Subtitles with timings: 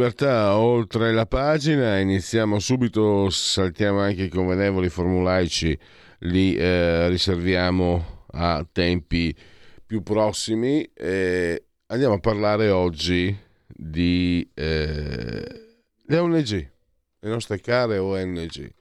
[0.00, 5.78] Libertà, oltre la pagina, iniziamo subito, saltiamo anche i convenevoli formulaici,
[6.20, 9.36] li eh, riserviamo a tempi
[9.84, 10.90] più prossimi.
[10.94, 13.36] Eh, andiamo a parlare oggi
[13.66, 15.76] di eh,
[16.06, 16.70] le ONG,
[17.18, 18.72] le nostre care ONG.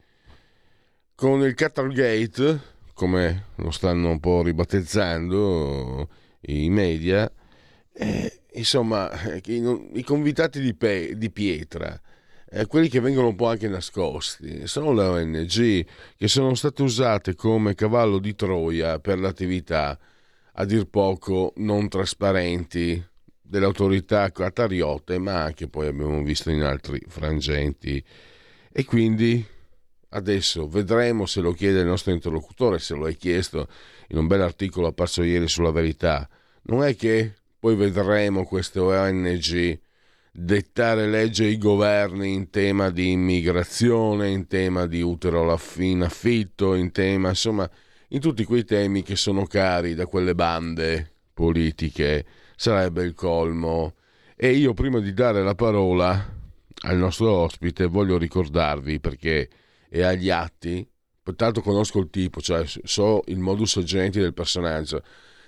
[1.15, 2.61] Con il Qatargate,
[2.93, 6.07] come lo stanno un po' ribattezzando
[6.43, 7.29] i media,
[7.91, 11.99] eh, insomma, eh, i, convitati di, pe, di pietra,
[12.49, 15.85] eh, quelli che vengono un po' anche nascosti, sono le ONG
[16.17, 19.97] che sono state usate come cavallo di Troia per l'attività
[20.53, 23.01] a dir poco non trasparenti
[23.41, 28.03] delle autorità qatariote, ma anche poi abbiamo visto in altri frangenti.
[28.71, 29.45] E quindi
[30.09, 33.67] adesso vedremo se lo chiede il nostro interlocutore, se lo hai chiesto
[34.09, 36.27] in un bel articolo apparso ieri sulla verità.
[36.63, 39.79] Non è che poi vedremo queste ONG
[40.31, 46.91] dettare legge ai governi in tema di immigrazione, in tema di utero in affitto, in
[46.91, 47.69] tema, insomma,
[48.09, 53.95] in tutti quei temi che sono cari da quelle bande politiche, sarebbe il colmo.
[54.35, 56.37] E io prima di dare la parola
[56.83, 59.49] al nostro ospite voglio ricordarvi perché
[59.89, 60.87] è agli atti,
[61.35, 65.03] tanto conosco il tipo, cioè so il modus agenti del personaggio,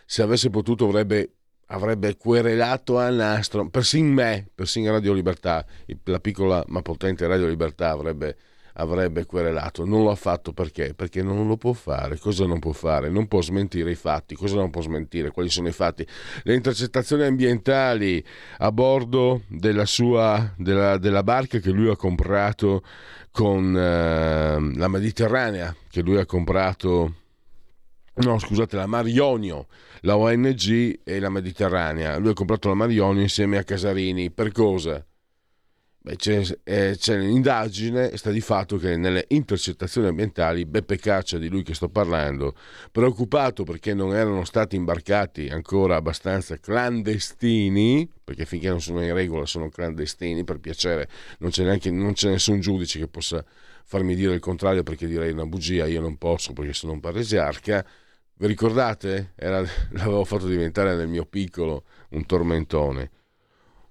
[0.05, 1.37] se avesse potuto avrebbe
[1.71, 5.65] avrebbe querelato a nastro, persino me, persino Radio Libertà,
[6.03, 8.35] la piccola ma potente Radio Libertà avrebbe,
[8.73, 9.85] avrebbe querelato.
[9.85, 10.93] Non lo ha fatto perché?
[10.93, 12.17] Perché non lo può fare.
[12.17, 13.09] Cosa non può fare?
[13.09, 14.35] Non può smentire i fatti.
[14.35, 15.31] Cosa non può smentire?
[15.31, 16.05] Quali sono i fatti?
[16.43, 18.23] Le intercettazioni ambientali
[18.57, 22.83] a bordo della sua della, della barca che lui ha comprato
[23.31, 27.15] con eh, la Mediterranea, che lui ha comprato
[28.15, 29.67] no scusate la Marionio
[30.01, 32.17] la ONG e la Mediterranea.
[32.17, 34.31] Lui ha comprato la Marionio insieme a Casarini.
[34.31, 35.05] Per cosa?
[36.03, 41.37] Beh, c'è, eh, c'è un'indagine e sta di fatto che nelle intercettazioni ambientali Beppe Caccia,
[41.37, 42.55] di lui che sto parlando,
[42.91, 49.45] preoccupato perché non erano stati imbarcati ancora abbastanza clandestini, perché finché non sono in regola
[49.45, 51.07] sono clandestini, per piacere
[51.37, 53.45] non c'è, neanche, non c'è nessun giudice che possa
[53.85, 57.85] farmi dire il contrario perché direi una bugia, io non posso perché sono un paresiarca,
[58.41, 59.33] vi ricordate?
[59.35, 59.61] Era,
[59.93, 63.11] l'avevo fatto diventare nel mio piccolo un tormentone.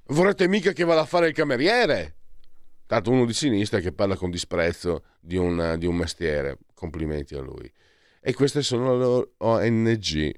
[0.09, 2.17] Vorrete mica che vada a fare il cameriere?
[2.87, 6.59] Tanto uno di sinistra che parla con disprezzo di un, di un mestiere.
[6.75, 7.71] Complimenti a lui.
[8.21, 10.35] E queste sono le ONG.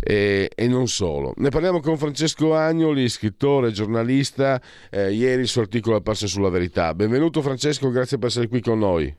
[0.00, 1.32] E, e, non solo.
[1.38, 6.94] Ne parliamo con Francesco Agnoli, scrittore, giornalista, eh, ieri il suo articolo apparso sulla verità.
[6.94, 9.12] Benvenuto Francesco, grazie per essere qui con noi.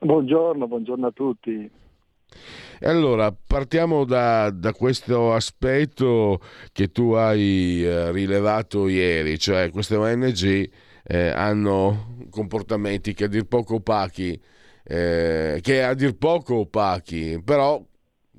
[0.00, 1.70] Buongiorno, buongiorno a tutti.
[2.80, 6.40] Allora partiamo da, da, questo aspetto
[6.72, 10.70] che tu hai eh, rilevato ieri, cioè queste ONG
[11.02, 14.38] eh, hanno comportamenti che a dir poco opachi,
[14.84, 17.82] eh, che a dir poco opachi, però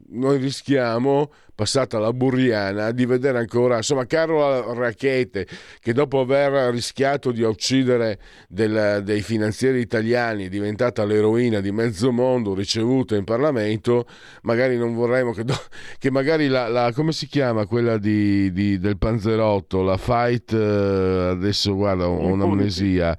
[0.10, 5.48] noi rischiamo passata la Burriana, di vedere ancora, insomma, Carola Racchete,
[5.80, 12.12] che dopo aver rischiato di uccidere del, dei finanzieri italiani, è diventata l'eroina di mezzo
[12.12, 14.06] mondo, ricevuta in Parlamento,
[14.44, 15.56] magari non vorremmo che, do,
[15.98, 21.30] che magari la, la, come si chiama quella di, di, del Panzerotto, la fight, eh,
[21.32, 23.18] adesso guarda, ho un'amnesia,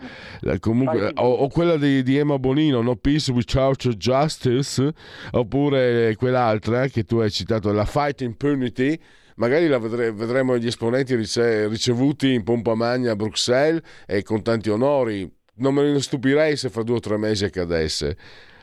[0.61, 4.93] comunque, o, o, quella di, di Emma Bonino, No Peace Without Justice,
[5.33, 8.99] oppure quell'altra che tu hai citato, la fight impunity,
[9.37, 14.43] magari la vedre- vedremo gli esponenti rice- ricevuti in pompa magna a Bruxelles e con
[14.43, 15.29] tanti onori.
[15.57, 18.17] Non me ne stupirei se fra due o tre mesi accadesse.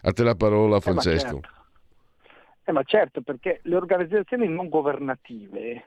[0.04, 1.28] A te la parola, Francesco.
[1.28, 1.54] Eh, ma, certo.
[2.64, 5.84] Eh, ma certo, perché le organizzazioni non governative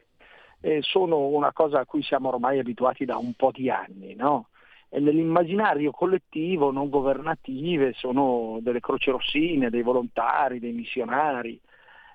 [0.61, 4.49] eh, sono una cosa a cui siamo ormai abituati da un po' di anni, no?
[4.91, 11.61] E nell'immaginario collettivo non governative sono delle croce rossine, dei volontari, dei missionari,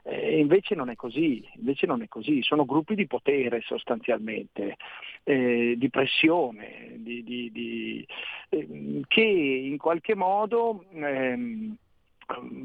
[0.06, 4.76] Eh, invece non è così, invece non è così, sono gruppi di potere sostanzialmente,
[5.24, 8.08] eh, di pressione, di, di, di,
[8.50, 11.78] eh, che in qualche modo ehm,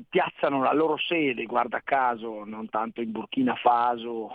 [0.09, 4.31] piazzano la loro sede, guarda caso, non tanto in Burkina Faso,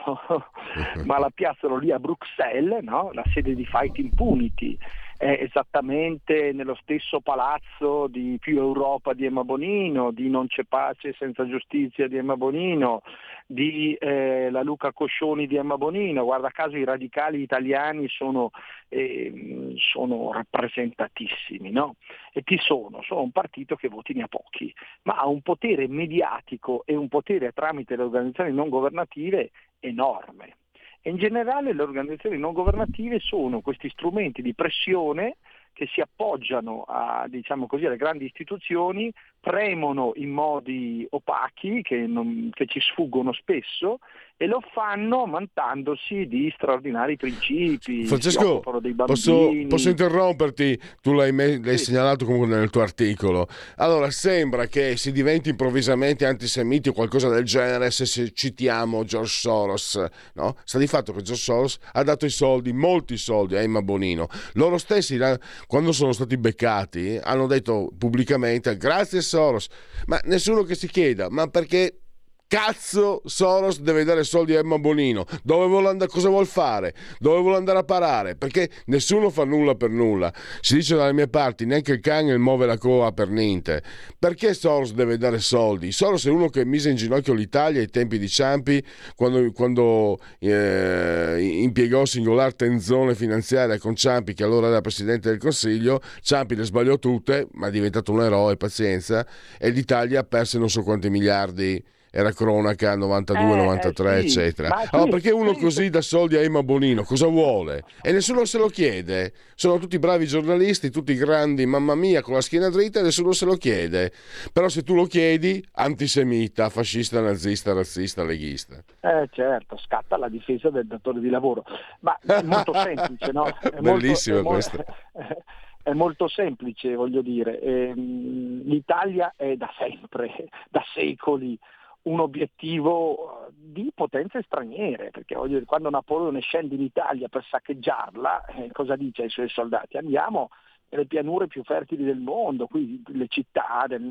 [1.06, 3.12] ma la piazzano lì a Bruxelles, no?
[3.14, 4.78] la sede di Fight Impunity,
[5.24, 11.16] è esattamente nello stesso palazzo di Più Europa di Emma Bonino, di Non c'è pace
[11.18, 13.04] senza giustizia di Emma Bonino,
[13.46, 16.26] di eh, la Luca Coscioni di Emma Bonino.
[16.26, 18.52] Guarda caso i radicali italiani sono,
[18.90, 21.72] eh, sono rappresentatissimi.
[21.72, 21.96] No?
[22.34, 23.02] E chi sono?
[23.02, 24.74] Sono un partito che voti ne ha pochi,
[25.04, 30.58] ma ha un potere mediatico e un potere tramite le organizzazioni non governative enorme.
[31.06, 35.36] E in generale le organizzazioni non governative sono questi strumenti di pressione
[35.74, 39.12] che si appoggiano a, diciamo così, alle grandi istituzioni,
[39.44, 44.00] premono in modi opachi che, non, che, ci sfuggono spesso
[44.38, 48.06] e lo fanno mantandosi di straordinari principi.
[48.06, 48.62] Francesco,
[49.06, 50.80] posso, posso, interromperti?
[51.02, 51.86] Tu l'hai, me- l'hai sì.
[51.86, 53.48] segnalato comunque nel tuo articolo.
[53.78, 60.06] Allora, sembra che si diventi improvvisamente antisemiti o qualcosa del genere se, citiamo George Soros.
[60.36, 60.56] No?
[60.64, 64.28] Sta di fatto che George Soros ha dato i soldi, molti soldi a Emma Bonino.
[64.54, 65.20] Loro stessi,
[65.68, 69.68] quando sono stati beccati, hanno detto pubblicamente grazie Soros.
[70.06, 72.03] Ma nessuno che si chieda, ma perché
[72.48, 75.26] cazzo Soros deve dare soldi a Emma Bonino?
[75.44, 76.94] Dove vuole andare, cosa vuol fare?
[77.20, 78.36] Dove vuole andare a parare?
[78.36, 80.32] Perché nessuno fa nulla per nulla.
[80.62, 83.82] Si dice dalle mie parti, neanche il cane muove la coa per niente.
[84.20, 85.92] Perché Soros deve dare soldi?
[85.92, 88.84] Soros è uno che mise in ginocchio l'Italia ai tempi di Ciampi,
[89.16, 96.02] quando, quando eh, impiegò singolare tenzone finanziaria con Ciampi, che allora era Presidente del Consiglio.
[96.22, 99.26] Ciampi le sbagliò tutte, ma è diventato un eroe, pazienza,
[99.58, 101.84] e l'Italia perse non so quanti miliardi
[102.16, 104.26] era cronaca 92, eh, 93, sì.
[104.28, 104.88] eccetera.
[104.92, 107.02] Allora, perché uno così dà soldi a Emma Bonino?
[107.02, 107.86] Cosa vuole?
[108.04, 109.34] E nessuno se lo chiede.
[109.56, 113.46] Sono tutti bravi giornalisti, tutti grandi, mamma mia, con la schiena dritta, e nessuno se
[113.46, 114.12] lo chiede.
[114.52, 118.76] Però se tu lo chiedi, antisemita, fascista, nazista, razzista, leghista.
[119.00, 121.64] Eh certo, scatta la difesa del datore di lavoro.
[122.02, 123.46] Ma è molto semplice, no?
[123.46, 124.44] È molto, questa.
[124.44, 124.86] Molto,
[125.82, 127.60] è molto semplice, voglio dire.
[127.60, 130.32] Ehm, L'Italia è da sempre,
[130.70, 131.58] da secoli,
[132.04, 138.46] un obiettivo eh, di potenze straniere, perché dire, quando Napoleone scende in Italia per saccheggiarla,
[138.46, 139.98] eh, cosa dice ai suoi soldati?
[139.98, 140.50] Andiamo
[140.90, 144.02] nelle pianure più fertili del mondo, qui le città del,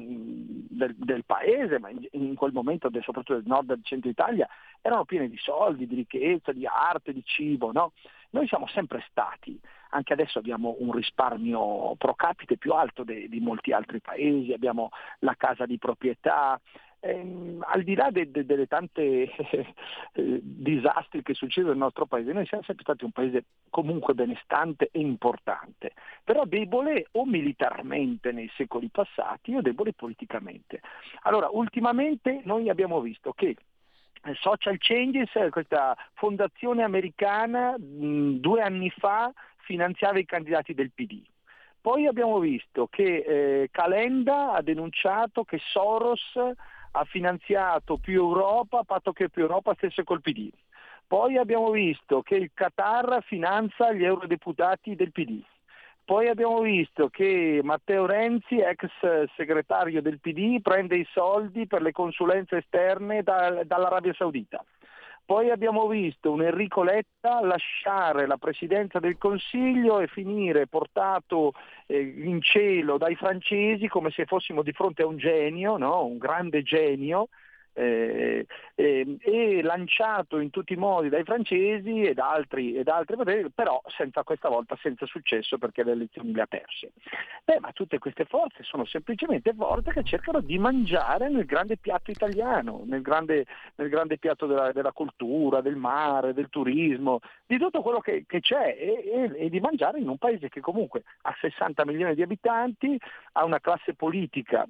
[0.68, 4.48] del, del paese, ma in, in, quel momento, soprattutto del nord e del centro Italia,
[4.80, 7.70] erano piene di soldi, di ricchezza, di arte, di cibo.
[7.70, 7.92] No?
[8.30, 9.60] Noi siamo sempre stati,
[9.90, 14.88] anche adesso abbiamo un risparmio pro capite più alto de, di molti altri paesi, abbiamo
[15.20, 16.60] la casa di proprietà,
[17.02, 19.02] ehm, al di là de, de, delle tante
[19.34, 24.88] eh, disastri che succedono nel nostro paese, noi siamo sempre stati un paese comunque benestante
[24.90, 25.92] e importante,
[26.24, 30.80] però debole o militarmente nei secoli passati o debole politicamente.
[31.22, 33.56] Allora, ultimamente noi abbiamo visto che
[34.24, 41.22] eh, Social Changes, questa fondazione americana, mh, due anni fa finanziava i candidati del PD.
[41.80, 46.38] Poi abbiamo visto che eh, Calenda ha denunciato che Soros
[46.92, 50.50] ha finanziato più Europa, a patto che più Europa stesse col PD.
[51.06, 55.42] Poi abbiamo visto che il Qatar finanzia gli eurodeputati del PD.
[56.04, 58.88] Poi abbiamo visto che Matteo Renzi, ex
[59.36, 64.64] segretario del PD, prende i soldi per le consulenze esterne da, dall'Arabia Saudita.
[65.24, 71.52] Poi abbiamo visto un Enrico Letta lasciare la presidenza del Consiglio e finire portato
[71.86, 76.04] eh, in cielo dai francesi come se fossimo di fronte a un genio, no?
[76.04, 77.28] un grande genio,
[77.74, 83.16] eh, eh, e lanciato in tutti i modi dai francesi ed altri, ed altri
[83.54, 86.92] però senza questa volta senza successo perché le elezioni le ha perse.
[87.44, 92.10] Beh, ma tutte queste forze sono semplicemente forze che cercano di mangiare nel grande piatto
[92.10, 97.82] italiano, nel grande, nel grande piatto della, della, cultura, del mare, del turismo, di tutto
[97.82, 101.34] quello che, che c'è e, e, e di mangiare in un paese che comunque ha
[101.40, 102.98] 60 milioni di abitanti,
[103.32, 104.66] ha una classe politica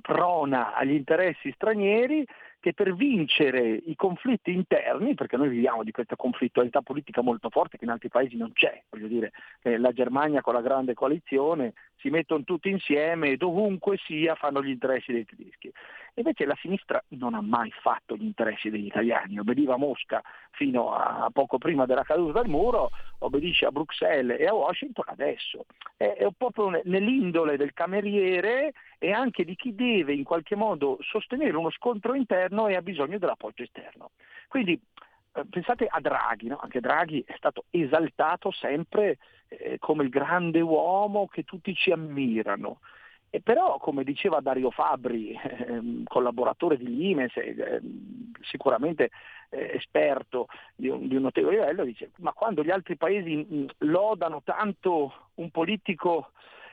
[0.00, 2.26] prona agli interessi stranieri
[2.60, 7.78] che per vincere i conflitti interni, perché noi viviamo di questa conflittualità politica molto forte
[7.78, 9.32] che in altri paesi non c'è, voglio dire,
[9.62, 14.62] eh, la Germania con la grande coalizione si mettono tutti insieme e dovunque sia fanno
[14.62, 15.72] gli interessi dei tedeschi.
[16.14, 21.30] Invece la sinistra non ha mai fatto gli interessi degli italiani, obbediva Mosca fino a
[21.32, 25.64] poco prima della caduta del muro, obbedisce a Bruxelles e a Washington adesso.
[25.96, 31.56] È, è proprio nell'indole del cameriere e anche di chi deve in qualche modo sostenere
[31.56, 34.10] uno scontro interno e ha bisogno dell'appoggio esterno.
[34.48, 34.80] Quindi
[35.32, 36.58] eh, pensate a Draghi, no?
[36.60, 42.80] anche Draghi è stato esaltato sempre eh, come il grande uomo che tutti ci ammirano.
[43.30, 47.80] E però, come diceva Dario Fabri, eh, collaboratore di Limes, eh,
[48.42, 49.10] sicuramente
[49.50, 54.42] eh, esperto di un, di un, notevole livello, dice ma quando gli altri paesi lodano
[54.44, 56.32] tanto un politico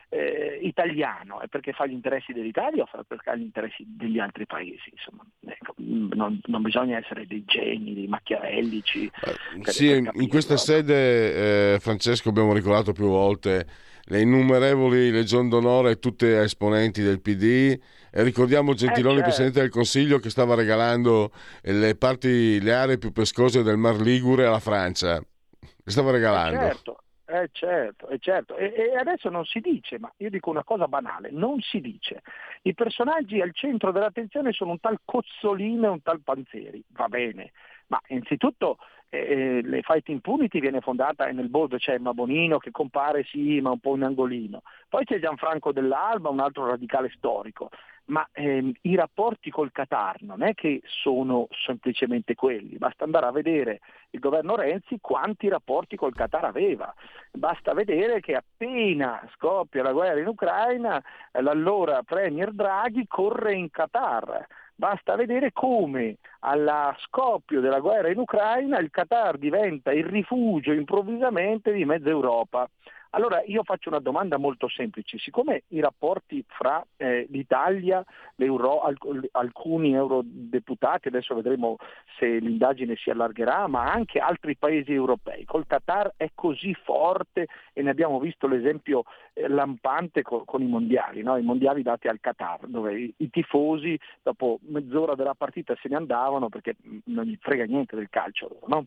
[0.09, 4.45] eh, italiano, è perché fa gli interessi dell'Italia o perché fa gli interessi degli altri
[4.45, 4.89] paesi?
[4.91, 9.05] Insomma, ecco, non, non, bisogna essere dei geni, dei macchiavellici.
[9.05, 10.59] Eh, sì, in questa no?
[10.59, 13.65] sede eh, Francesco abbiamo ricordato più volte
[14.09, 17.79] le innumerevoli legion d'onore e tutte esponenti del PD
[18.11, 19.23] e ricordiamo Gentiloni, eh.
[19.23, 21.31] Presidente del Consiglio, che stava regalando
[21.63, 25.17] le, parti, le aree più pescose del Mar Ligure alla Francia.
[25.17, 26.59] Le stava regalando.
[26.59, 27.01] Eh certo.
[27.29, 28.55] Eh certo, eh certo.
[28.55, 32.21] E, e, adesso non si dice, ma io dico una cosa banale, non si dice.
[32.61, 37.51] I personaggi al centro dell'attenzione sono un tal Cozzolino e un tal Panzeri, va bene,
[37.87, 38.77] ma innanzitutto
[39.09, 43.23] eh, eh, le Fight Impunity viene fondata e nel board c'è Emma Bonino che compare
[43.23, 47.69] sì ma un po' in angolino, poi c'è Gianfranco dell'Alba, un altro radicale storico,
[48.07, 53.31] ma ehm, i rapporti col Qatar non è che sono semplicemente quelli, basta andare a
[53.31, 56.93] vedere il governo Renzi quanti rapporti col Qatar aveva,
[57.31, 64.45] basta vedere che appena scoppia la guerra in Ucraina l'allora Premier Draghi corre in Qatar
[64.79, 71.74] Basta vedere come alla scoppio della guerra in Ucraina il Qatar diventa il rifugio improvvisamente
[71.74, 72.69] di mezza Europa.
[73.11, 78.03] Allora io faccio una domanda molto semplice, siccome i rapporti fra eh, l'Italia,
[78.37, 81.77] alc- alcuni eurodeputati, adesso vedremo
[82.17, 87.81] se l'indagine si allargherà, ma anche altri paesi europei, col Qatar è così forte e
[87.81, 91.37] ne abbiamo visto l'esempio eh, lampante co- con i mondiali, no?
[91.37, 95.95] i mondiali dati al Qatar, dove i-, i tifosi dopo mezz'ora della partita se ne
[95.95, 98.59] andavano perché non gli frega niente del calcio.
[98.67, 98.85] No?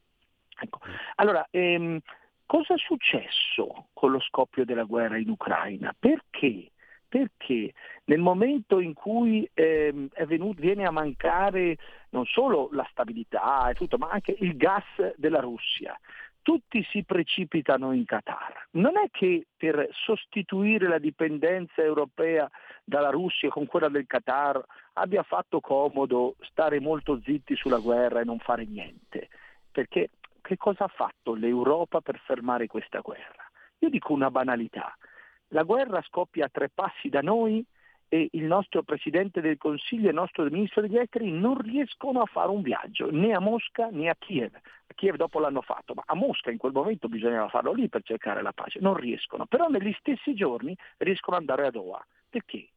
[0.63, 0.79] Ecco.
[1.17, 1.99] Allora, ehm,
[2.51, 5.95] Cosa è successo con lo scoppio della guerra in Ucraina?
[5.97, 6.73] Perché?
[7.07, 7.73] Perché
[8.07, 11.77] nel momento in cui eh, venuto, viene a mancare
[12.09, 14.83] non solo la stabilità e tutto, ma anche il gas
[15.15, 15.97] della Russia,
[16.43, 18.67] tutti si precipitano in Qatar.
[18.73, 22.51] Non è che per sostituire la dipendenza europea
[22.83, 24.61] dalla Russia con quella del Qatar
[24.95, 29.29] abbia fatto comodo stare molto zitti sulla guerra e non fare niente,
[29.71, 30.11] perché
[30.51, 33.49] che cosa ha fatto l'Europa per fermare questa guerra?
[33.79, 34.93] Io dico una banalità.
[35.49, 37.65] La guerra scoppia a tre passi da noi
[38.09, 42.27] e il nostro Presidente del Consiglio e il nostro Ministro degli Esteri non riescono a
[42.27, 44.53] fare un viaggio né a Mosca né a Kiev.
[44.57, 48.03] A Kiev dopo l'hanno fatto, ma a Mosca in quel momento bisognava farlo lì per
[48.03, 48.81] cercare la pace.
[48.81, 52.05] Non riescono, però negli stessi giorni riescono ad andare a Doha.
[52.29, 52.71] Perché?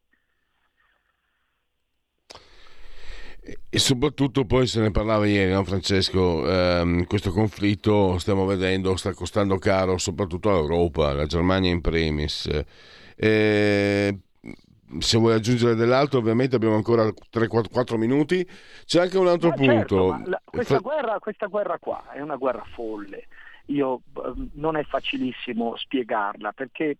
[3.68, 9.12] E soprattutto poi se ne parlava ieri, no, Francesco, ehm, questo conflitto stiamo vedendo sta
[9.12, 12.48] costando caro soprattutto all'Europa, la Germania in primis.
[13.14, 14.18] E
[14.98, 18.48] se vuoi aggiungere dell'altro, ovviamente abbiamo ancora 3-4 minuti.
[18.84, 20.10] C'è anche un altro ma punto.
[20.10, 20.82] Certo, la, questa, Fra...
[20.82, 23.26] guerra, questa guerra qua è una guerra folle.
[23.66, 26.96] Io, ehm, non è facilissimo spiegarla perché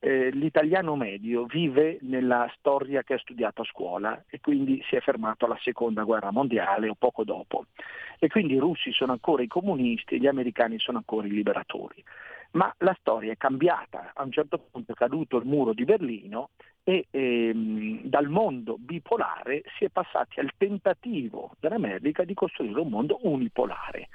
[0.00, 5.00] eh, l'italiano medio vive nella storia che ha studiato a scuola e quindi si è
[5.00, 7.66] fermato alla seconda guerra mondiale o poco dopo.
[8.18, 12.02] E quindi i russi sono ancora i comunisti e gli americani sono ancora i liberatori.
[12.50, 16.50] Ma la storia è cambiata, a un certo punto è caduto il muro di Berlino
[16.82, 23.18] e ehm, dal mondo bipolare si è passati al tentativo dell'America di costruire un mondo
[23.22, 24.08] unipolare.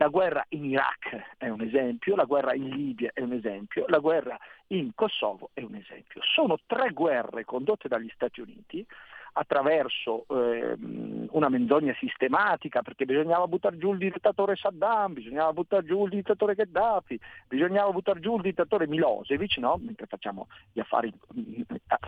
[0.00, 3.98] La guerra in Iraq è un esempio, la guerra in Libia è un esempio, la
[3.98, 4.38] guerra
[4.68, 6.22] in Kosovo è un esempio.
[6.22, 8.86] Sono tre guerre condotte dagli Stati Uniti
[9.32, 10.76] attraverso eh,
[11.30, 16.54] una menzogna sistematica, perché bisognava buttare giù il dittatore Saddam, bisognava buttare giù il dittatore
[16.54, 17.18] Gheddafi,
[17.48, 19.78] bisognava buttare giù il dittatore Milosevic, no?
[19.82, 21.12] mentre facciamo gli affari,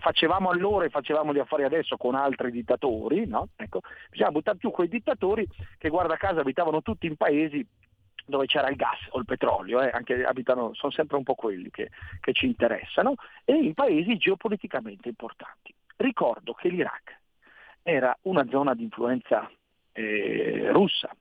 [0.01, 3.49] facevamo allora e facevamo gli affari adesso con altri dittatori, no?
[3.57, 5.47] ecco, bisognava buttare giù quei dittatori
[5.79, 7.67] che guarda caso abitavano tutti in paesi
[8.25, 9.91] dove c'era il gas o il petrolio, eh,
[10.25, 13.15] abitano, sono sempre un po' quelli che, che ci interessano,
[13.45, 15.75] e in paesi geopoliticamente importanti.
[16.03, 17.17] Ricordo che l'Iraq
[17.81, 19.49] era una zona di influenza
[19.93, 21.15] eh, russa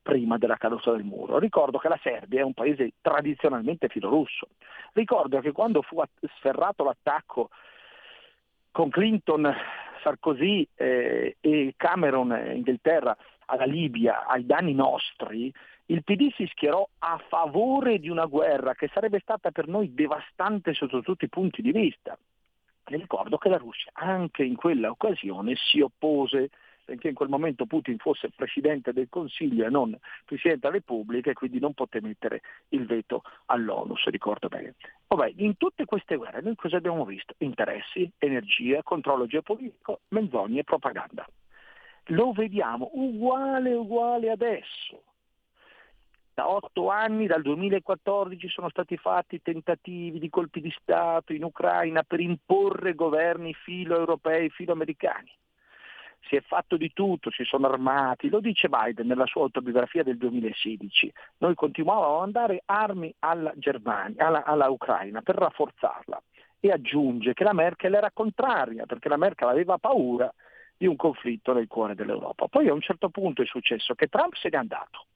[0.00, 1.38] prima della caduta del muro.
[1.38, 4.48] Ricordo che la Serbia è un paese tradizionalmente filorusso.
[4.94, 6.02] Ricordo che quando fu
[6.36, 7.50] sferrato l'attacco
[8.70, 9.54] con Clinton,
[10.02, 13.14] Sarkozy eh, e Cameron, Inghilterra,
[13.46, 15.52] alla Libia, ai danni nostri,
[15.86, 20.72] Il PD si schierò a favore di una guerra che sarebbe stata per noi devastante
[20.72, 22.16] sotto tutti i punti di vista.
[22.86, 26.50] Le ricordo che la Russia anche in quella occasione si oppose
[26.84, 31.34] benché in quel momento Putin fosse Presidente del Consiglio e non Presidente della Repubblica e
[31.34, 34.74] quindi non poté mettere il veto all'ONU, se ricordo bene.
[35.06, 37.34] Vabbè, in tutte queste guerre noi cosa abbiamo visto?
[37.38, 41.26] Interessi, energia, controllo geopolitico, menzogne e propaganda.
[42.06, 45.02] Lo vediamo uguale uguale adesso.
[46.34, 52.02] Da otto anni, dal 2014, sono stati fatti tentativi di colpi di Stato in Ucraina
[52.02, 55.30] per imporre governi filo europei, filo americani
[56.28, 60.16] si è fatto di tutto, si sono armati, lo dice Biden nella sua autobiografia del
[60.16, 66.22] 2016, noi continuavamo a mandare armi alla Germania, alla, alla Ucraina per rafforzarla
[66.60, 70.32] e aggiunge che la Merkel era contraria perché la Merkel aveva paura
[70.76, 72.46] di un conflitto nel cuore dell'Europa.
[72.46, 75.06] Poi a un certo punto è successo che Trump se n'è andato.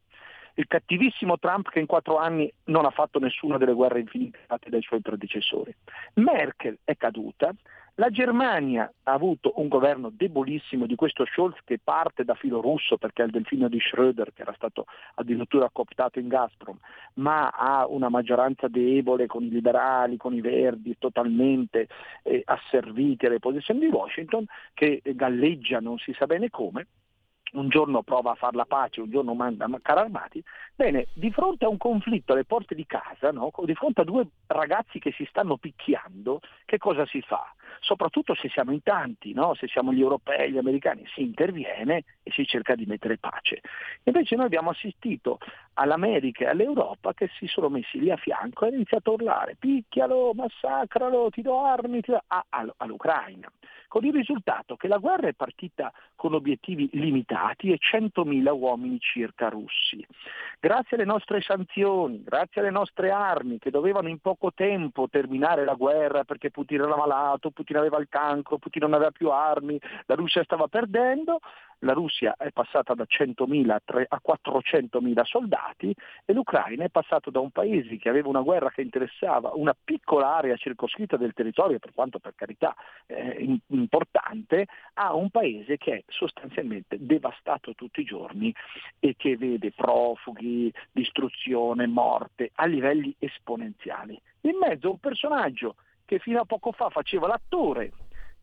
[0.59, 4.71] Il cattivissimo Trump che in quattro anni non ha fatto nessuna delle guerre infinite fatte
[4.71, 5.75] dai suoi predecessori.
[6.15, 7.55] Merkel è caduta,
[7.99, 12.97] la Germania ha avuto un governo debolissimo di questo Scholz che parte da filo russo
[12.99, 16.79] perché è il delfino di Schröder che era stato addirittura cooptato in Gazprom,
[17.15, 21.89] ma ha una maggioranza debole con i liberali, con i verdi, totalmente
[22.23, 26.87] eh, asserviti alle posizioni di Washington che galleggia non si sa bene come
[27.53, 30.43] un giorno prova a fare la pace, un giorno manda carri armati.
[30.75, 33.51] Bene, di fronte a un conflitto alle porte di casa, no?
[33.65, 37.55] di fronte a due ragazzi che si stanno picchiando, che cosa si fa?
[37.81, 39.55] Soprattutto se siamo in tanti, no?
[39.55, 43.61] se siamo gli europei, gli americani, si interviene e si cerca di mettere pace.
[44.05, 45.39] Invece noi abbiamo assistito
[45.75, 49.57] all'America e all'Europa che si sono messi lì a fianco e hanno iniziato a urlare
[49.59, 52.23] picchialo, massacralo, ti do armi ti do...
[52.77, 53.51] all'Ucraina
[53.89, 59.49] con il risultato che la guerra è partita con obiettivi limitati e 100.000 uomini circa
[59.49, 60.05] russi.
[60.61, 65.73] Grazie alle nostre sanzioni, grazie alle nostre armi che dovevano in poco tempo terminare la
[65.73, 70.15] guerra perché Putin era malato, Putin aveva il cancro, Putin non aveva più armi, la
[70.15, 71.41] Russia stava perdendo,
[71.81, 75.95] la Russia è passata da 100.000 a 400.000 soldati
[76.25, 80.37] e l'Ucraina è passata da un paese che aveva una guerra che interessava una piccola
[80.37, 82.75] area circoscritta del territorio, per quanto per carità
[83.07, 88.55] eh, importante, a un paese che è sostanzialmente devastato tutti i giorni
[88.99, 94.19] e che vede profughi, distruzione, morte a livelli esponenziali.
[94.43, 97.93] In mezzo un personaggio che fino a poco fa faceva l'attore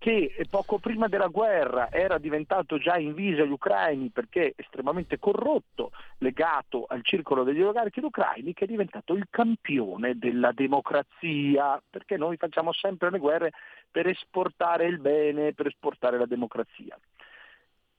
[0.03, 6.83] che poco prima della guerra era diventato già inviso agli ucraini perché estremamente corrotto, legato
[6.89, 12.73] al circolo degli oligarchi ucraini, che è diventato il campione della democrazia, perché noi facciamo
[12.73, 13.53] sempre le guerre
[13.89, 16.99] per esportare il bene, per esportare la democrazia.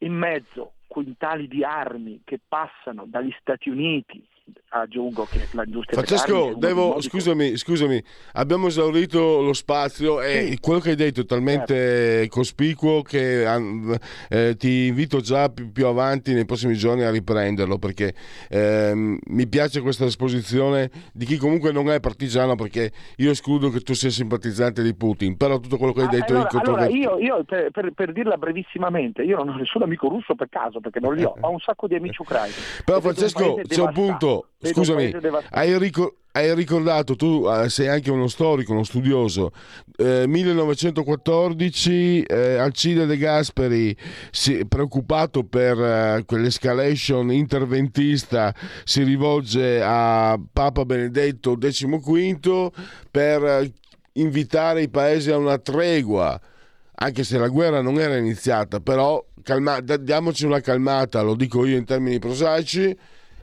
[0.00, 4.22] In mezzo quintali di armi che passano dagli Stati Uniti,
[4.69, 8.03] aggiungo che l'industria Francesco, devo, scusami, scusami,
[8.33, 10.59] abbiamo esaurito lo spazio e sì.
[10.59, 12.37] quello che hai detto è talmente certo.
[12.37, 13.47] cospicuo che
[14.29, 18.15] eh, ti invito già più, più, avanti nei prossimi giorni a riprenderlo perché
[18.49, 23.81] eh, mi piace questa esposizione di chi comunque non è partigiano perché io escludo che
[23.81, 26.87] tu sia simpatizzante di Putin, però tutto quello che hai ah, detto allora, è allora
[26.89, 30.81] io, io per, per, per, dirla brevissimamente, io non ho nessun amico russo per caso
[30.81, 32.55] perché non li ho, ho un sacco di amici ucraini.
[32.85, 35.14] Però Francesco, c'è un punto scusami,
[35.51, 39.53] hai, ricor- hai, ricordato, tu eh, sei anche uno storico, uno studioso,
[39.97, 43.97] eh, 1914 eh, Alcide De Gasperi,
[44.31, 52.70] si, preoccupato per eh, quell'escalation interventista, si rivolge a Papa Benedetto XV
[53.11, 53.73] per eh,
[54.14, 56.40] invitare i paesi a una tregua
[56.97, 61.77] anche se la guerra non era iniziata, però calma- diamoci una calmata, lo dico io
[61.77, 62.97] in termini prosaici,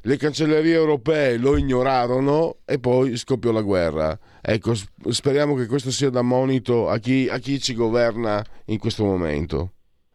[0.03, 4.17] le cancellerie europee lo ignorarono e poi scoppiò la guerra.
[4.41, 4.73] Ecco,
[5.09, 9.73] speriamo che questo sia da monito a chi, a chi ci governa in questo momento.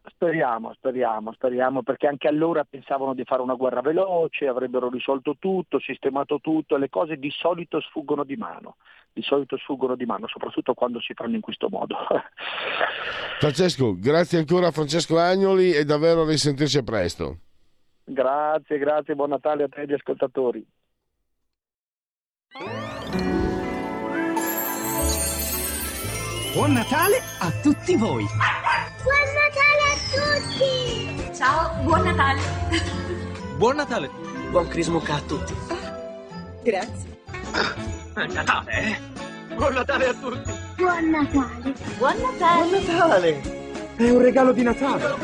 [0.09, 5.79] Speriamo, speriamo, speriamo, perché anche allora pensavano di fare una guerra veloce, avrebbero risolto tutto,
[5.79, 8.77] sistemato tutto, e le cose di solito sfuggono di mano,
[9.13, 11.97] di solito sfuggono di mano, soprattutto quando si fanno in questo modo.
[13.39, 17.39] Francesco, grazie ancora a Francesco Agnoli e davvero a risentirci a presto.
[18.09, 20.65] Grazie, grazie, buon Natale a te e agli ascoltatori.
[26.53, 28.25] Buon Natale a tutti voi!
[29.03, 31.35] Buon Natale a tutti!
[31.35, 32.41] Ciao, buon Natale!
[33.57, 34.11] Buon Natale!
[34.51, 35.55] Buon Crismuca a tutti!
[36.63, 37.19] Grazie!
[38.15, 39.55] È Natale, eh?
[39.57, 40.53] Buon Natale a tutti!
[40.77, 41.75] Buon Natale!
[41.99, 42.69] Buon Natale!
[42.69, 43.41] Buon Natale!
[43.97, 45.15] È un regalo di Natale!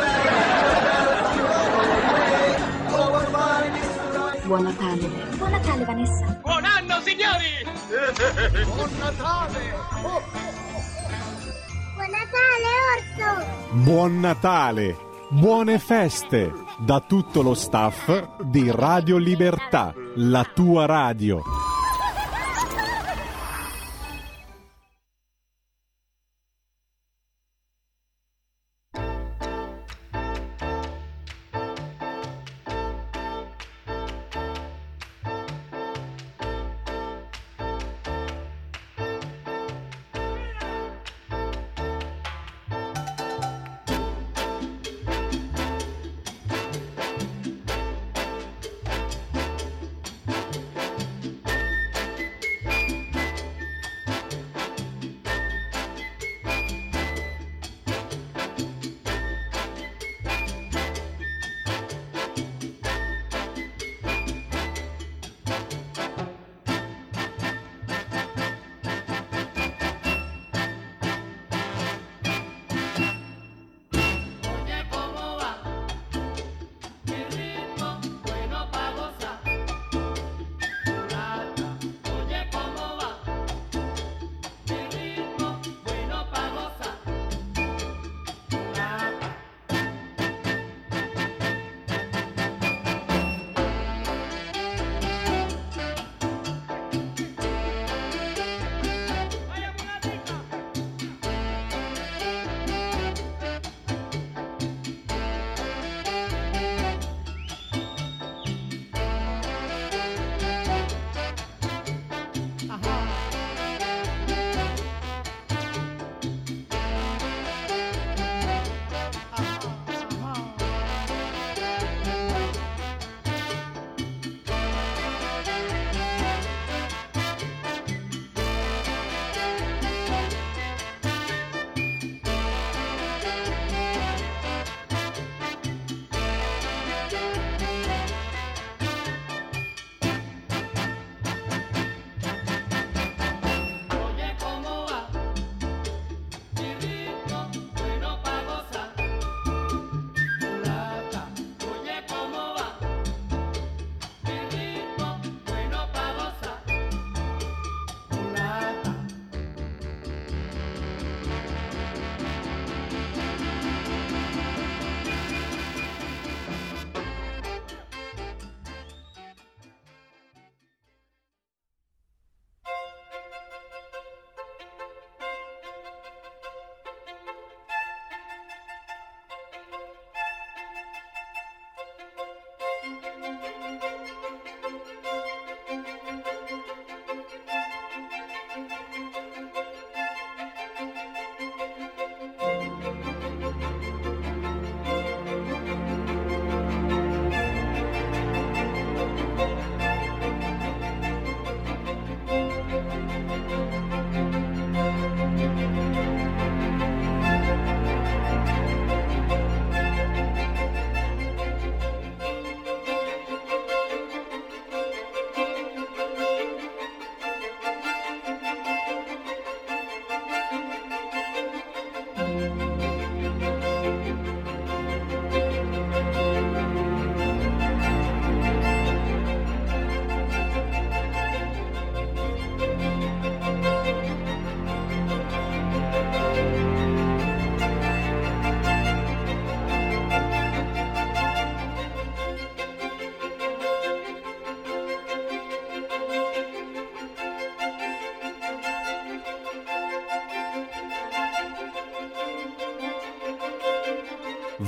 [4.44, 5.08] Buon Natale.
[5.38, 6.40] Natale, Vanessa.
[6.42, 7.64] Buon anno, signori!
[8.64, 9.72] Buon Natale!
[10.02, 10.22] Oh.
[11.94, 13.46] Buon Natale, Orso!
[13.72, 14.96] Buon Natale!
[15.30, 21.42] Buone feste da tutto lo staff di Radio Libertà, la tua radio.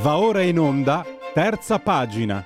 [0.05, 2.45] Va ora in onda, terza pagina.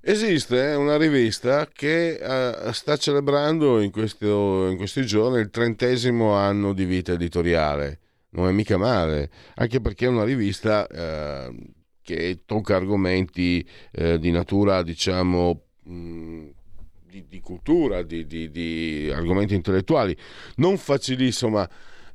[0.00, 6.72] Esiste una rivista che uh, sta celebrando in, questo, in, questi giorni il trentesimo anno
[6.72, 8.00] di vita editoriale.
[8.30, 11.56] Non è mica male, anche perché è una rivista uh,
[12.02, 16.56] che tocca argomenti uh, di natura, diciamo, mh,
[17.08, 20.16] di, di, cultura, di, di, di, argomenti intellettuali.
[20.56, 21.68] Non facilissimo, ma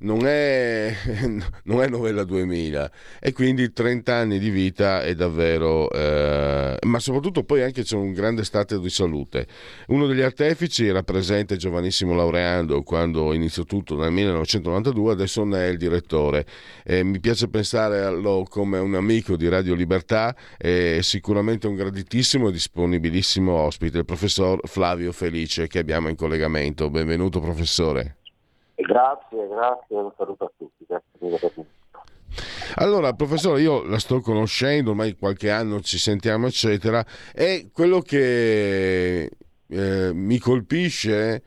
[0.04, 0.96] non è,
[1.64, 7.44] non è novella 2000 e quindi 30 anni di vita è davvero, eh, ma soprattutto
[7.44, 9.48] poi anche c'è un grande stato di salute.
[9.88, 15.70] Uno degli artefici era presente giovanissimo laureando quando iniziò tutto nel 1992, adesso ne è
[15.70, 16.46] il direttore.
[16.84, 21.76] Eh, mi piace pensare a lo come un amico di Radio Libertà e sicuramente un
[21.76, 26.90] graditissimo e disponibilissimo ospite, il professor Flavio Felice che abbiamo in collegamento.
[26.90, 28.18] Benvenuto professore.
[28.76, 30.86] Grazie, grazie, un saluto a tutti.
[30.88, 31.66] Grazie
[32.76, 39.30] allora, professore, io la sto conoscendo, ormai qualche anno ci sentiamo, eccetera, e quello che
[39.68, 41.44] eh, mi colpisce,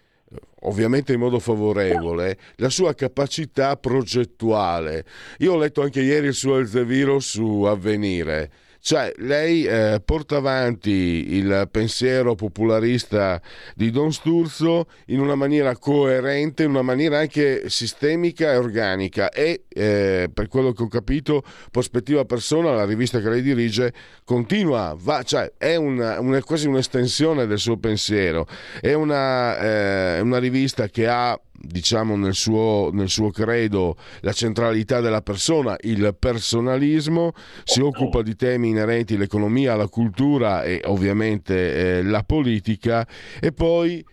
[0.62, 5.04] ovviamente in modo favorevole, la sua capacità progettuale.
[5.38, 8.50] Io ho letto anche ieri il suo Elzeviro su Avvenire
[8.86, 13.42] cioè, lei eh, porta avanti il pensiero popolarista
[13.74, 19.64] di Don Sturzo in una maniera coerente, in una maniera anche sistemica e organica e,
[19.70, 25.24] eh, per quello che ho capito, Prospettiva Persona, la rivista che lei dirige, continua, va,
[25.24, 28.46] cioè, è una, una, quasi un'estensione del suo pensiero,
[28.80, 35.00] è una, eh, una rivista che ha diciamo nel suo, nel suo, credo la centralità
[35.00, 37.32] della persona, il personalismo,
[37.64, 43.06] si occupa di temi inerenti all'economia, alla cultura e ovviamente eh, la politica.
[43.40, 44.04] E poi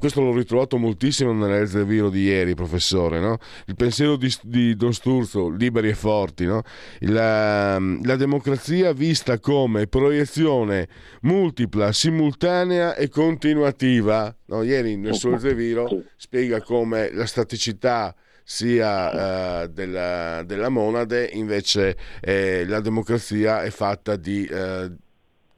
[0.00, 3.36] questo l'ho ritrovato moltissimo nell'Elzeviro di ieri, professore, no?
[3.66, 6.62] il pensiero di, di, Don Sturzo, liberi e forti, no?
[7.00, 10.88] la, la, democrazia vista come proiezione
[11.20, 14.34] multipla, simultanea e continuativa.
[14.46, 14.62] No?
[14.62, 22.64] Ieri nel suo Elzeviro spiega come la staticità sia uh, della, della, monade, invece eh,
[22.66, 24.48] la democrazia è fatta di...
[24.50, 24.96] Uh,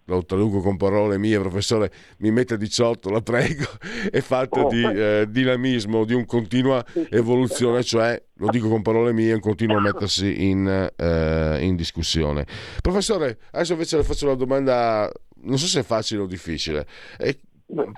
[0.07, 3.65] lo traduco con parole mie, professore, mi mette 18, la prego,
[4.11, 4.91] è fatta di oh.
[4.91, 10.49] eh, dinamismo, di un continua evoluzione, cioè, lo dico con parole mie, un continuo mettersi
[10.49, 12.47] in, eh, in discussione.
[12.81, 15.11] Professore, adesso invece le faccio una domanda,
[15.43, 16.87] non so se è facile o difficile.
[17.17, 17.37] È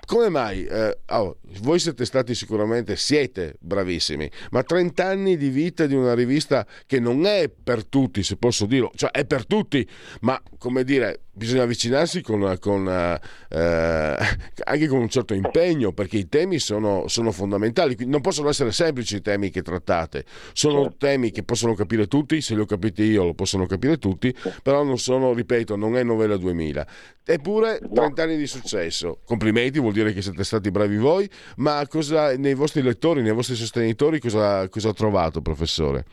[0.06, 0.64] come mai?
[0.64, 6.14] Eh, oh, voi siete stati sicuramente, siete bravissimi, ma 30 anni di vita di una
[6.14, 9.86] rivista che non è per tutti, se posso dirlo, cioè è per tutti,
[10.20, 14.16] ma come dire, bisogna avvicinarsi con, con, eh,
[14.64, 19.16] anche con un certo impegno, perché i temi sono, sono, fondamentali, non possono essere semplici
[19.16, 20.96] i temi che trattate, sono certo.
[20.98, 24.82] temi che possono capire tutti, se li ho capiti io lo possono capire tutti, però
[24.84, 26.86] non sono, ripeto, non è novella 2000.
[27.26, 32.36] Eppure 30 anni di successo, complimenti, vuol dire che siete stati bravi voi, ma cosa,
[32.36, 36.04] nei vostri lettori, nei vostri sostenitori, cosa, cosa ha trovato, professore?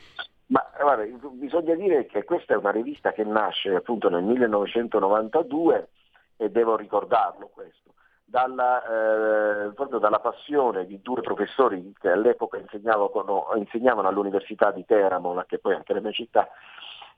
[0.52, 5.88] Ma guarda, bisogna dire che questa è una rivista che nasce appunto nel 1992
[6.36, 7.94] e devo ricordarlo questo,
[8.26, 15.42] dalla, eh, proprio dalla passione di due professori che all'epoca insegnavano, insegnavano all'Università di Teramo,
[15.48, 16.50] che poi è anche la mia città,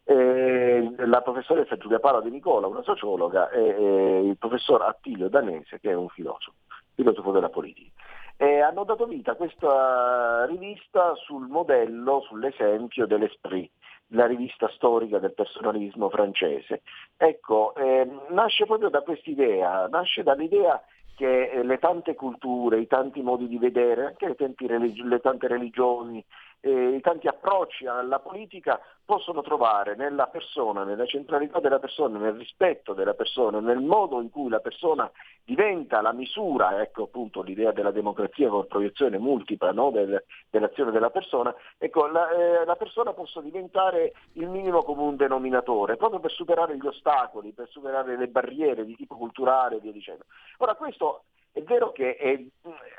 [0.04, 5.80] eh, la professoressa Giulia Paola De Nicola, una sociologa, e, e il professor Attilio Danese,
[5.80, 6.54] che è un filosofo,
[6.94, 8.03] filosofo della politica.
[8.38, 13.72] E hanno dato vita a questa rivista sul modello, sull'esempio dell'Esprit,
[14.08, 16.82] la rivista storica del personalismo francese.
[17.16, 20.82] Ecco, eh, nasce proprio da quest'idea, nasce dall'idea
[21.16, 25.48] che eh, le tante culture, i tanti modi di vedere, anche le, religi- le tante
[25.48, 26.24] religioni,
[26.66, 32.36] eh, i tanti approcci alla politica possono trovare nella persona, nella centralità della persona, nel
[32.36, 35.12] rispetto della persona, nel modo in cui la persona
[35.44, 41.10] diventa la misura, ecco appunto l'idea della democrazia con proiezione multipla no, del, dell'azione della
[41.10, 46.78] persona, ecco la, eh, la, persona possa diventare il minimo comune denominatore, proprio per superare
[46.78, 50.24] gli ostacoli, per superare le barriere di tipo culturale e via dicendo.
[50.60, 51.24] Ora questo
[51.54, 52.44] è vero che è,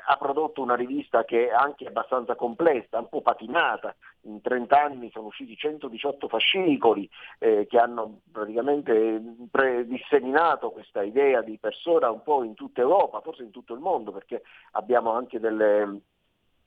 [0.07, 5.11] ha prodotto una rivista che è anche abbastanza complessa, un po' patinata, in 30 anni
[5.11, 7.07] sono usciti 118 fascicoli
[7.39, 13.19] eh, che hanno praticamente pre- disseminato questa idea di persona un po' in tutta Europa,
[13.19, 15.99] forse in tutto il mondo, perché abbiamo anche delle,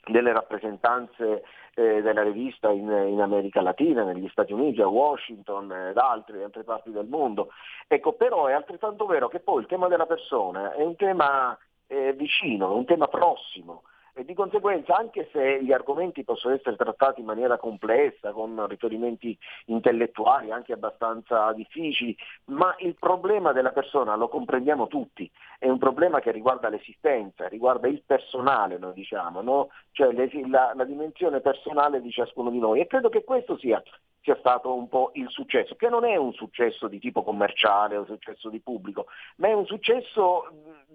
[0.04, 1.42] delle rappresentanze
[1.74, 6.44] eh, della rivista in, in, America Latina, negli Stati Uniti, a Washington ed eh, altre,
[6.44, 7.48] altre parti del mondo.
[7.86, 11.56] Ecco, però è altrettanto vero che poi il tema della persona è un tema
[11.88, 13.82] eh, vicino, un tema prossimo.
[14.18, 19.38] E di conseguenza anche se gli argomenti possono essere trattati in maniera complessa, con riferimenti
[19.66, 26.18] intellettuali anche abbastanza difficili, ma il problema della persona lo comprendiamo tutti, è un problema
[26.18, 29.68] che riguarda l'esistenza, riguarda il personale, noi diciamo, no?
[29.92, 30.12] cioè
[30.48, 32.80] la, la dimensione personale di ciascuno di noi.
[32.80, 33.80] E credo che questo sia
[34.28, 38.04] sia stato un po' il successo, che non è un successo di tipo commerciale un
[38.04, 40.44] successo di pubblico, ma è un successo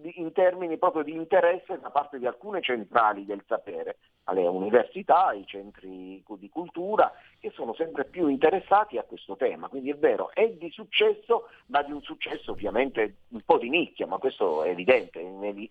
[0.04, 5.46] in termini proprio di interesse da parte di alcune centrali del sapere, alle università, ai
[5.48, 9.68] centri di cultura, che sono sempre più interessati a questo tema.
[9.68, 14.06] Quindi è vero, è di successo, ma di un successo ovviamente un po' di nicchia,
[14.06, 15.20] ma questo è evidente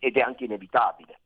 [0.01, 1.21] ed è anche inevitabile.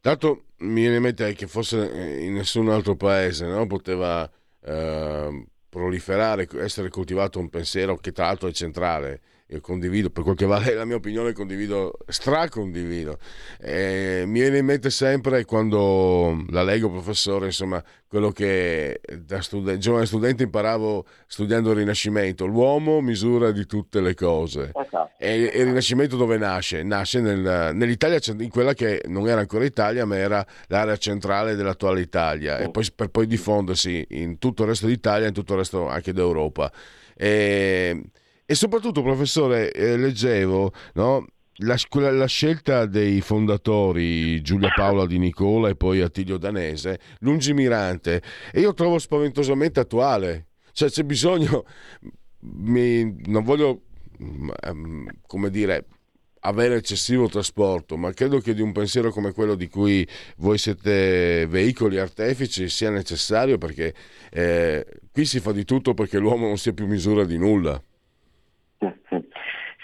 [0.00, 3.66] Tanto mi viene in mente che forse in nessun altro paese no?
[3.66, 4.30] poteva
[4.64, 10.36] eh, proliferare, essere coltivato un pensiero che tra l'altro è centrale io condivido, per quel
[10.36, 13.18] che vale la mia opinione, condivido, stracondivido.
[13.60, 19.78] Eh, mi viene in mente sempre quando la leggo, professore, insomma, quello che da studen-
[19.78, 24.72] giovane studente imparavo studiando il Rinascimento, l'uomo misura di tutte le cose.
[24.74, 25.10] Esatto.
[25.18, 26.82] E, il Rinascimento dove nasce?
[26.82, 32.00] Nasce nel, nell'Italia, in quella che non era ancora Italia, ma era l'area centrale dell'attuale
[32.00, 35.58] Italia, e poi, per poi diffondersi in tutto il resto d'Italia e in tutto il
[35.58, 36.72] resto anche d'Europa.
[37.14, 38.00] E,
[38.46, 41.26] e soprattutto, professore, eh, leggevo no,
[41.58, 41.76] la,
[42.10, 48.74] la, scelta dei fondatori, Giulia Paola Di Nicola e poi Attilio Danese, lungimirante, e io
[48.74, 50.48] trovo spaventosamente attuale.
[50.72, 51.64] Cioè c'è bisogno,
[52.40, 53.82] mi, non voglio,
[54.22, 55.86] mm, come dire,
[56.40, 60.06] avere eccessivo trasporto, ma credo che di un pensiero come quello di cui
[60.38, 63.94] voi siete veicoli artefici sia necessario perché
[64.30, 67.82] eh, qui si fa di tutto perché l'uomo non sia più misura di nulla.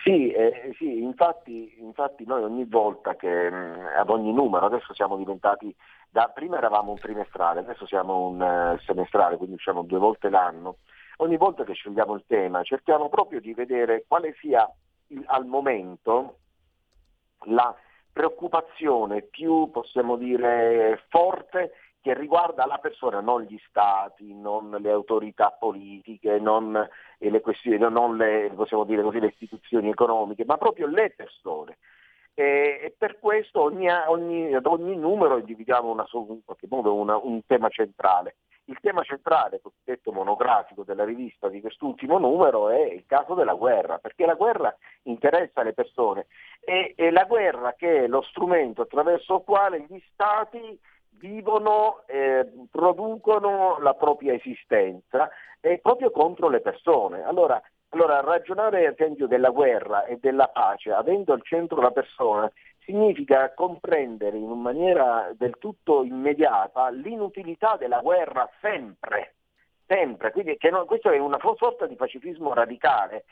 [0.02, 5.18] Sì, eh, sì infatti, infatti, noi ogni volta che mh, ad ogni numero, adesso siamo
[5.18, 5.74] diventati,
[6.08, 10.78] da, prima eravamo un trimestrale, adesso siamo un uh, semestrale, quindi usciamo due volte l'anno,
[11.18, 14.66] ogni volta che scegliamo il tema cerchiamo proprio di vedere quale sia
[15.08, 16.38] il, al momento
[17.46, 17.74] la
[18.12, 25.50] preoccupazione più, possiamo dire, forte che riguarda la persona, non gli stati, non le autorità
[25.50, 28.52] politiche, non le questioni, non le,
[28.86, 31.78] dire così, le istituzioni economiche, ma proprio le persone.
[32.34, 37.16] E, e per questo ogni, ogni, ad ogni numero individuiamo una, in qualche modo una,
[37.16, 38.36] un tema centrale.
[38.64, 43.98] Il tema centrale, cosiddetto monografico della rivista di quest'ultimo numero è il caso della guerra,
[43.98, 46.28] perché la guerra interessa le persone
[46.60, 50.78] e, e la guerra che è lo strumento attraverso il quale gli stati
[51.20, 55.30] vivono, eh, producono la propria esistenza
[55.60, 57.22] e proprio contro le persone.
[57.22, 62.50] Allora, allora, ragionare ad esempio della guerra e della pace avendo al centro la persona
[62.84, 69.34] significa comprendere in maniera del tutto immediata l'inutilità della guerra sempre,
[69.86, 70.30] sempre.
[70.30, 73.24] Quindi non, questo è una sorta di pacifismo radicale,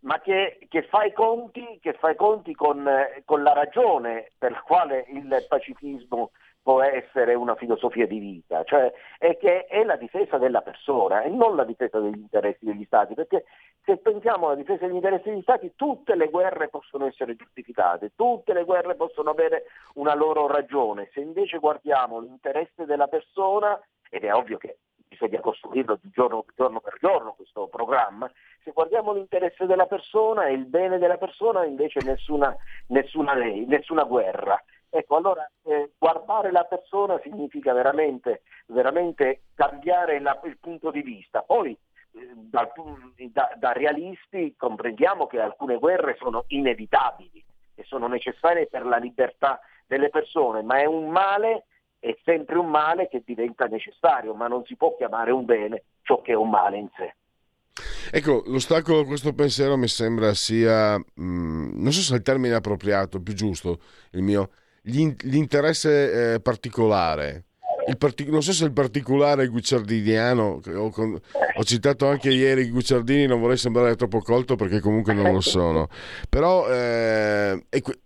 [0.00, 2.88] ma che, che, fa i conti, fa i conti con,
[3.24, 6.32] con la ragione per la quale il pacifismo
[6.64, 11.28] può essere una filosofia di vita, cioè è che è la difesa della persona e
[11.28, 13.44] non la difesa degli interessi degli stati, perché
[13.84, 18.54] se pensiamo alla difesa degli interessi degli stati tutte le guerre possono essere giustificate, tutte
[18.54, 19.64] le guerre possono avere
[19.96, 25.98] una loro ragione, se invece guardiamo l'interesse della persona, ed è ovvio che bisogna costruirlo
[26.14, 28.30] giorno, giorno per giorno questo programma,
[28.62, 34.04] se guardiamo l'interesse della persona e il bene della persona invece nessuna, nessuna, lei, nessuna
[34.04, 34.58] guerra.
[34.96, 41.42] Ecco, allora eh, guardare la persona significa veramente, veramente cambiare la, il punto di vista.
[41.42, 41.76] Poi
[42.12, 42.70] eh, da,
[43.32, 49.58] da, da, realisti comprendiamo che alcune guerre sono inevitabili e sono necessarie per la libertà
[49.84, 51.66] delle persone, ma è un male,
[51.98, 56.22] è sempre un male che diventa necessario, ma non si può chiamare un bene ciò
[56.22, 57.16] che è un male in sé.
[58.12, 62.22] Ecco, l'ostacolo a questo pensiero mi sembra sia, mh, mm, non so se è il
[62.22, 63.80] termine appropriato, più giusto,
[64.12, 64.50] il mio,
[64.84, 67.44] l'interesse eh, particolare.
[67.98, 71.20] Partic- non so se il particolare guicciardiniano, ho, con-
[71.56, 75.40] ho, citato anche ieri i guicciardini, non vorrei sembrare troppo colto perché comunque non lo
[75.42, 75.88] sono,
[76.30, 78.00] però eh, que-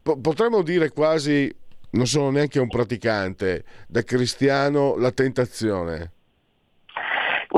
[0.00, 1.52] po- potremmo dire quasi,
[1.90, 6.12] non sono neanche un praticante, da cristiano la tentazione.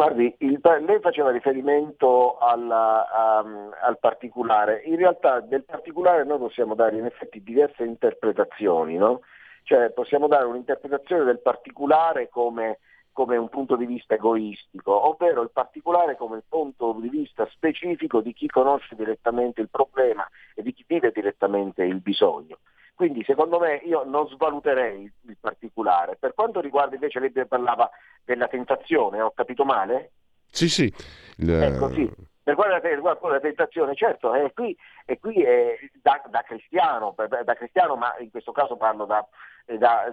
[0.07, 6.77] Guardi, il, lei faceva riferimento alla, um, al particolare, in realtà del particolare noi possiamo
[6.77, 9.23] dare in effetti diverse interpretazioni, no?
[9.64, 12.79] cioè possiamo dare un'interpretazione del particolare come,
[13.11, 18.21] come un punto di vista egoistico, ovvero il particolare come il punto di vista specifico
[18.21, 22.59] di chi conosce direttamente il problema e di chi vive direttamente il bisogno.
[22.97, 26.17] Quindi secondo me io non svaluterei il particolare.
[26.19, 27.91] Per quanto riguarda invece lei parlava
[28.25, 30.13] della tentazione, ho capito male?
[30.47, 30.91] Sì, sì.
[31.45, 31.67] La...
[31.67, 32.11] Ecco, sì.
[32.43, 37.55] Per quanto riguarda la tentazione, certo, è qui, è qui è da, da, cristiano, da,
[37.55, 39.29] cristiano, ma in questo caso parlo da,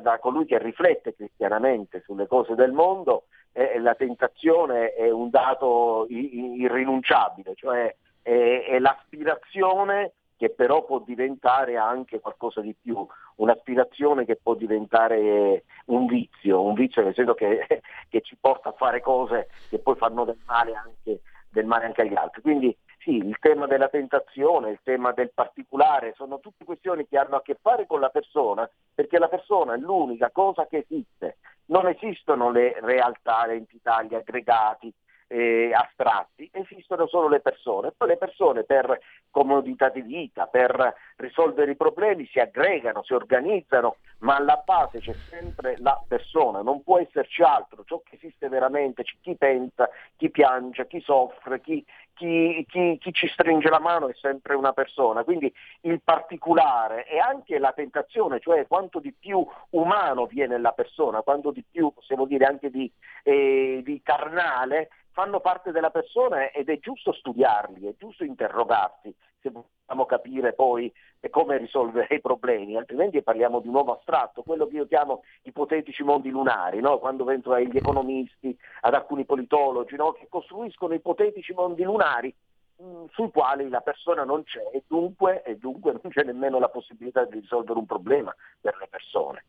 [0.02, 6.06] da, colui che riflette cristianamente sulle cose del mondo, eh, la tentazione è un dato
[6.10, 14.36] irrinunciabile, cioè è, è l'aspirazione che però può diventare anche qualcosa di più, un'aspirazione che
[14.36, 17.66] può diventare un vizio, un vizio nel senso che,
[18.10, 22.02] che ci porta a fare cose che poi fanno del male anche, del male anche
[22.02, 22.42] agli altri.
[22.42, 27.38] Quindi sì, il tema della tentazione, il tema del particolare, sono tutte questioni che hanno
[27.38, 31.38] a che fare con la persona, perché la persona è l'unica cosa che esiste.
[31.68, 34.94] Non esistono le realtà, le entità, gli aggregati,
[35.34, 37.92] eh, astratti, esistono solo le persone.
[37.98, 39.00] Poi le persone per
[39.32, 45.14] comodità di vita, per risolvere i problemi si aggregano, si organizzano, ma alla base c'è
[45.30, 50.86] sempre la persona, non può esserci altro, ciò che esiste veramente, chi pensa, chi piange,
[50.86, 55.52] chi soffre, chi, chi, chi, chi, ci stringe la mano è sempre una persona, quindi
[55.82, 61.50] il particolare e anche la tentazione, cioè quanto di più umano viene la persona, quanto
[61.50, 62.90] di più, possiamo dire anche di,
[63.24, 69.52] eh, di carnale, fanno parte della persona ed è giusto studiarli, è giusto interrogarsi se
[69.52, 70.92] vogliamo capire poi
[71.30, 76.04] come risolvere i problemi, altrimenti parliamo di un uomo astratto, quello che io chiamo ipotetici
[76.04, 76.98] mondi lunari, no?
[76.98, 80.14] quando penso agli economisti, ad alcuni politologi, no?
[80.14, 82.34] che costruiscono ipotetici mondi lunari
[82.82, 86.70] mm, sui quali la persona non c'è e dunque, e dunque non c'è nemmeno la
[86.70, 89.46] possibilità di risolvere un problema per le persone.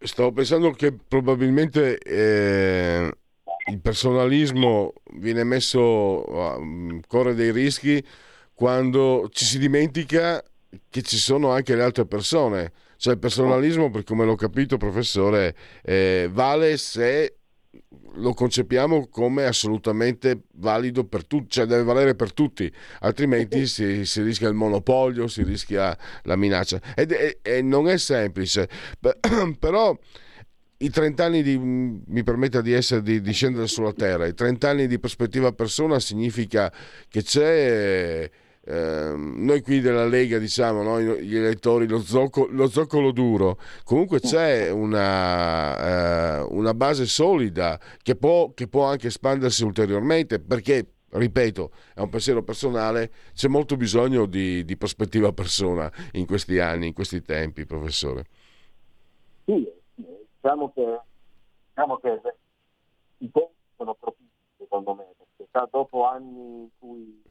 [0.00, 3.10] Stavo pensando che probabilmente eh,
[3.70, 8.04] il personalismo viene messo, uh, corre dei rischi
[8.54, 10.42] quando ci si dimentica
[10.88, 12.72] che ci sono anche le altre persone.
[12.96, 17.38] Cioè il personalismo, per come l'ho capito, professore, eh, vale se
[18.16, 24.22] lo concepiamo come assolutamente valido per tutti, cioè deve valere per tutti, altrimenti si, si
[24.22, 26.80] rischia il monopolio, si rischia la minaccia.
[26.94, 28.68] Ed, e, e non è semplice,
[29.58, 29.98] però
[30.82, 34.68] i 30 anni di, mi permetta di, essere, di, di scendere sulla terra, i 30
[34.68, 36.72] anni di prospettiva persona significa
[37.08, 38.30] che c'è...
[38.64, 44.20] Eh, noi qui della Lega diciamo no, gli elettori lo zoccolo, lo zoccolo duro comunque
[44.20, 51.72] c'è una, eh, una base solida che può, che può anche espandersi ulteriormente perché ripeto,
[51.94, 56.92] è un pensiero personale, c'è molto bisogno di, di, prospettiva persona in questi anni, in
[56.92, 58.24] questi tempi, professore.
[59.44, 59.66] Sì,
[60.42, 61.00] diciamo che,
[61.68, 62.20] diciamo che
[63.18, 67.22] i tempi sono propizi secondo me, perché sta dopo anni in cui,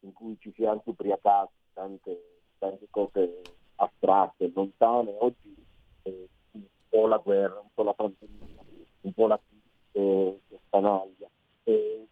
[0.00, 3.40] in cui ci si è anche ubriacati, tante, tante cose
[3.76, 5.54] astratte, lontane, oggi
[6.02, 8.60] eh, un po' la guerra, un po' la pandemia,
[9.00, 10.38] un po' la crisi che.
[11.62, 12.06] Eh,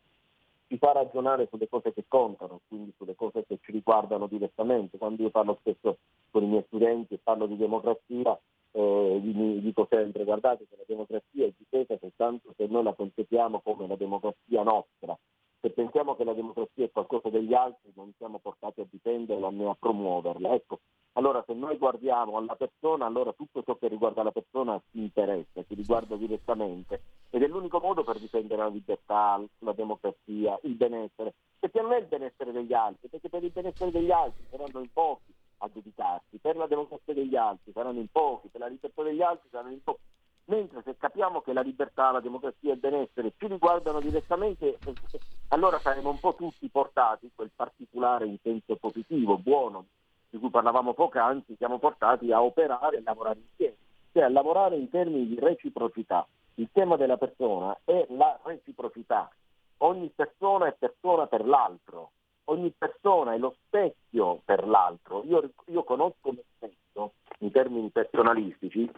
[0.72, 4.96] ci fa ragionare sulle cose che contano, quindi sulle cose che ci riguardano direttamente.
[4.96, 5.98] Quando io parlo spesso
[6.30, 8.40] con i miei studenti e parlo di democrazia,
[8.72, 9.20] eh,
[9.60, 13.96] dico sempre, guardate che la democrazia è difesa soltanto se noi la concepiamo come la
[13.96, 15.16] democrazia nostra.
[15.60, 19.68] Se pensiamo che la democrazia è qualcosa degli altri non siamo portati a difenderla né
[19.68, 20.54] a promuoverla.
[20.54, 20.80] Ecco,
[21.12, 25.62] allora se noi guardiamo alla persona, allora tutto ciò che riguarda la persona ci interessa,
[25.68, 31.34] ci riguarda direttamente ed è l'unico modo per difendere la libertà, la democrazia, il benessere,
[31.58, 34.92] perché non è il benessere degli altri, perché per il benessere degli altri saranno in
[34.92, 35.32] pochi
[35.62, 39.48] a dedicarsi, per la democrazia degli altri saranno in pochi, per la libertà degli altri
[39.50, 40.00] saranno in pochi.
[40.46, 44.80] Mentre se capiamo che la libertà, la democrazia e il benessere ci riguardano direttamente,
[45.48, 49.86] allora saremo un po' tutti portati, quel particolare in senso positivo, buono,
[50.28, 53.76] di cui parlavamo poc'anzi, siamo portati a operare e lavorare insieme,
[54.12, 56.26] cioè a lavorare in termini di reciprocità.
[56.54, 59.30] Il tema della persona è la reciprocità.
[59.78, 62.10] Ogni persona è persona per l'altro,
[62.44, 65.22] ogni persona è lo specchio per l'altro.
[65.24, 68.90] Io, io conosco me stesso in termini personalistici,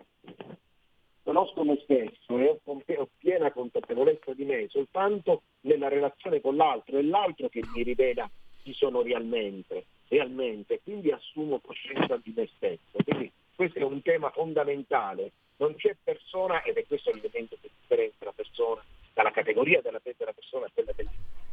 [1.23, 7.03] conosco me stesso e ho, piena consapevolezza di me soltanto nella relazione con l'altro, è
[7.03, 8.29] l'altro che mi rivela
[8.63, 12.99] chi sono realmente, realmente, quindi assumo coscienza di me stesso.
[13.05, 15.33] Quindi questo è un tema fondamentale.
[15.57, 18.83] Non c'è persona, ed è questo l'elemento che differenzia la persona
[19.13, 21.09] dalla categoria della, della persona a quella del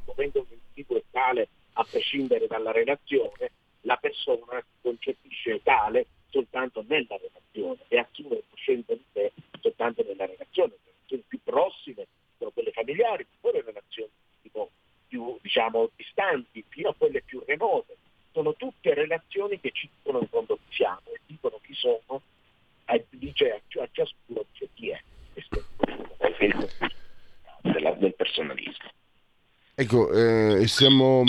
[0.06, 3.52] momento che l'individuo è tale a prescindere dalla relazione,
[3.82, 10.26] la persona si concepisce tale soltanto nella relazione e assume coscienza di sé soltanto nella
[10.26, 10.74] relazione.
[10.74, 12.08] Le relazioni più prossime
[12.38, 14.12] sono quelle familiari, poi le relazioni
[14.42, 14.72] tipo,
[15.08, 17.98] più diciamo, distanti, fino a quelle più remote.
[18.32, 22.22] Sono tutte relazioni che ci dicono in fondo chi siamo e dicono chi sono,
[22.86, 25.02] e dice a, ciascuno dice chi è.
[25.34, 25.64] Questo
[26.18, 28.90] è il del personalismo.
[29.76, 31.24] Ecco, eh, siamo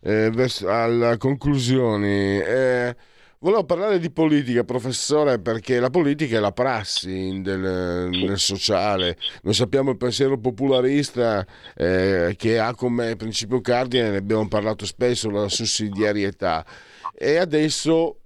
[0.00, 2.44] eh, verso, alla conclusione.
[2.44, 2.96] Eh,
[3.40, 9.16] Volevo parlare di politica, professore, perché la politica è la prassi del, nel sociale.
[9.42, 11.46] Noi sappiamo il pensiero popolarista
[11.76, 16.66] eh, che ha come principio cardine, ne abbiamo parlato spesso, la sussidiarietà.
[17.14, 18.17] E adesso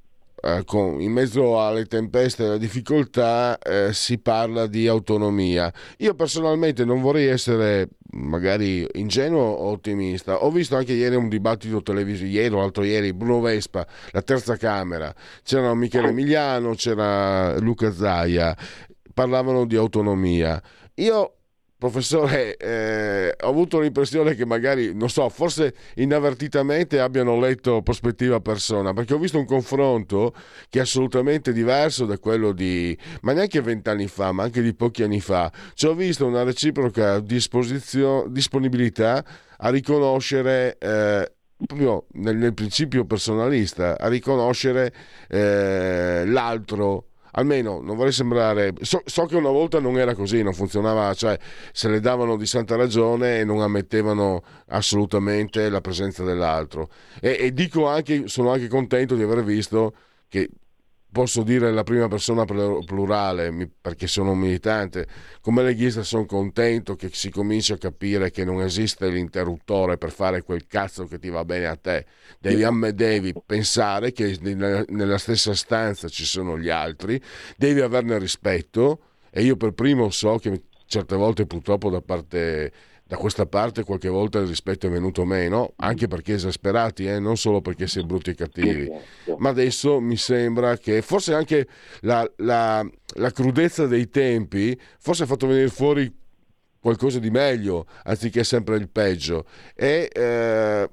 [0.43, 5.72] eh, con, in mezzo alle tempeste e alle difficoltà eh, si parla di autonomia.
[5.99, 10.45] Io personalmente non vorrei essere magari ingenuo o ottimista.
[10.45, 14.57] Ho visto anche ieri un dibattito televisivo, ieri o l'altro ieri, Bruno Vespa, la terza
[14.57, 15.14] Camera,
[15.45, 18.57] c'era Michele Emiliano, c'era Luca Zaia,
[19.14, 20.61] parlavano di autonomia.
[20.95, 21.36] Io
[21.82, 28.92] Professore, eh, ho avuto l'impressione che magari, non so, forse inavvertitamente abbiano letto prospettiva persona,
[28.92, 30.32] perché ho visto un confronto
[30.68, 35.02] che è assolutamente diverso da quello di, ma neanche vent'anni fa, ma anche di pochi
[35.02, 35.50] anni fa.
[35.74, 39.24] Ci ho visto una reciproca disponibilità
[39.56, 40.78] a riconoscere...
[40.78, 41.32] Eh,
[41.64, 44.92] proprio nel, nel, principio personalista, a riconoscere
[45.28, 50.52] eh, l'altro almeno non vorrei sembrare so, so, che una volta non era così non
[50.52, 51.38] funzionava cioè
[51.72, 56.88] se le davano di santa ragione e non ammettevano assolutamente la presenza dell'altro.
[57.20, 59.94] E, e dico anche sono anche contento di aver visto
[60.28, 60.48] che
[61.12, 65.06] posso dire la prima persona plurale perché sono un militante.
[65.42, 70.42] Come leghista sono contento che si cominci a capire che non esiste l'interruttore per fare
[70.42, 72.06] quel cazzo che ti va bene a te.
[72.38, 77.20] Devi, devi pensare che nella stessa stanza ci sono gli altri,
[77.56, 79.00] devi averne rispetto
[79.30, 82.72] e io per primo so che certe volte purtroppo da parte
[83.12, 87.18] da questa parte qualche volta il rispetto è venuto meno, anche perché esasperati, eh?
[87.18, 88.90] non solo perché si è brutti e cattivi.
[89.36, 91.68] Ma adesso mi sembra che forse anche
[92.00, 92.82] la, la,
[93.16, 96.10] la crudezza dei tempi forse ha fatto venire fuori
[96.80, 99.44] qualcosa di meglio, anziché sempre il peggio.
[99.74, 100.90] E eh,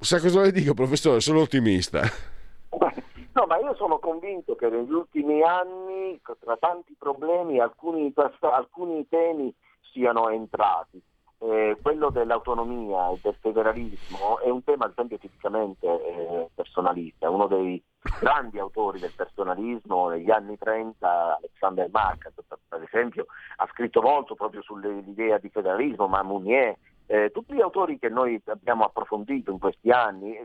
[0.00, 1.20] sa cosa le dico, professore?
[1.20, 2.02] Sono ottimista.
[3.34, 9.54] No, ma io sono convinto che negli ultimi anni, tra tanti problemi, alcuni, alcuni temi
[9.90, 11.02] siano entrati
[11.42, 17.28] eh, quello dell'autonomia e del federalismo è un tema, ad tipicamente eh, personalista.
[17.30, 17.82] Uno dei
[18.20, 22.30] grandi autori del personalismo negli anni 30, Alexander Marx,
[22.68, 23.26] per esempio,
[23.56, 26.76] ha scritto molto proprio sull'idea di federalismo, ma Mounier,
[27.06, 30.38] eh, tutti gli autori che noi abbiamo approfondito in questi anni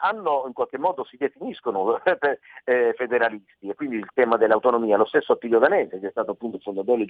[0.00, 2.00] hanno in qualche modo si definiscono
[2.64, 6.56] eh, federalisti e quindi il tema dell'autonomia, lo stesso Attilio Danese che è stato appunto
[6.56, 7.04] il fondatore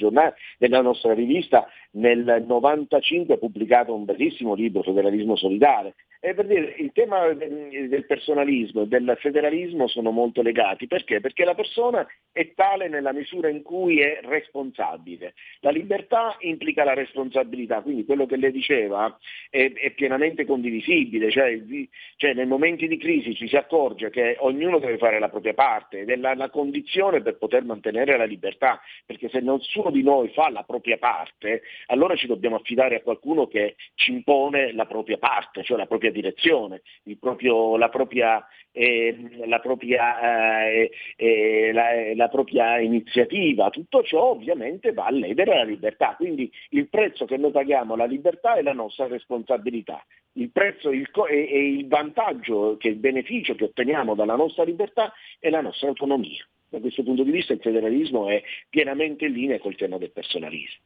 [0.58, 5.94] della nostra rivista nel 95 ha pubblicato un bellissimo libro Federalismo solidale
[6.24, 11.18] e per dire il tema del personalismo e del federalismo sono molto legati perché?
[11.18, 15.34] Perché la persona è tale nella misura in cui è responsabile.
[15.62, 19.18] La libertà implica la responsabilità, quindi quello che lei diceva
[19.50, 21.60] è, è pienamente condivisibile, cioè,
[22.14, 25.52] cioè nel momento momenti di crisi ci si accorge che ognuno deve fare la propria
[25.52, 30.04] parte ed è la, la condizione per poter mantenere la libertà, perché se nessuno di
[30.04, 34.86] noi fa la propria parte, allora ci dobbiamo affidare a qualcuno che ci impone la
[34.86, 36.82] propria parte, cioè la propria direzione,
[37.18, 40.66] proprio, la, propria, eh, la, propria,
[41.16, 43.70] eh, la, la propria iniziativa.
[43.70, 48.06] Tutto ciò ovviamente va a ledere la libertà, quindi il prezzo che noi paghiamo alla
[48.06, 50.04] libertà è la nostra responsabilità
[50.36, 54.64] il prezzo il co- e, e il vantaggio, che il beneficio che otteniamo dalla nostra
[54.64, 56.46] libertà è la nostra autonomia.
[56.68, 60.84] Da questo punto di vista il federalismo è pienamente in linea col tema del personalismo.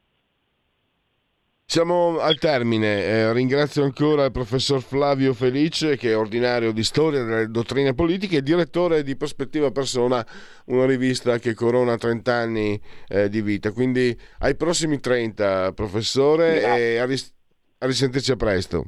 [1.77, 7.23] Siamo al termine, eh, ringrazio ancora il professor Flavio Felice che è ordinario di storia
[7.23, 10.25] delle dottrine politiche e direttore di Prospettiva Persona,
[10.67, 13.73] una rivista che corona 30 anni eh, di vita.
[13.73, 16.93] Quindi ai prossimi 30 professore Grazie.
[16.93, 17.35] e a, ris-
[17.79, 18.85] a risentirci a presto.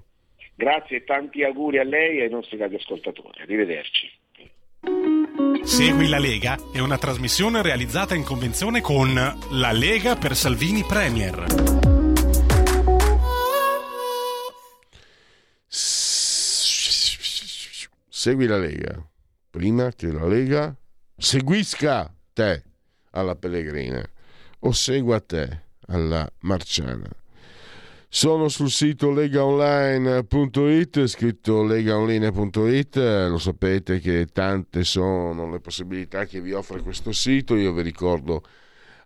[0.55, 3.41] Grazie e tanti auguri a lei e ai nostri radioascoltatori.
[3.41, 4.09] Arrivederci.
[5.63, 9.13] Segui la Lega è una trasmissione realizzata in convenzione con
[9.51, 11.98] La Lega per Salvini Premier.
[18.19, 19.01] Segui la Lega.
[19.49, 20.75] Prima che la Lega.
[21.15, 22.63] Seguisca te
[23.11, 24.03] alla Pellegrina
[24.59, 27.07] o segua te alla Marciana.
[28.09, 32.95] Sono sul sito legaonline.it, scritto legaonline.it,
[33.29, 38.43] lo sapete che tante sono le possibilità che vi offre questo sito, io vi ricordo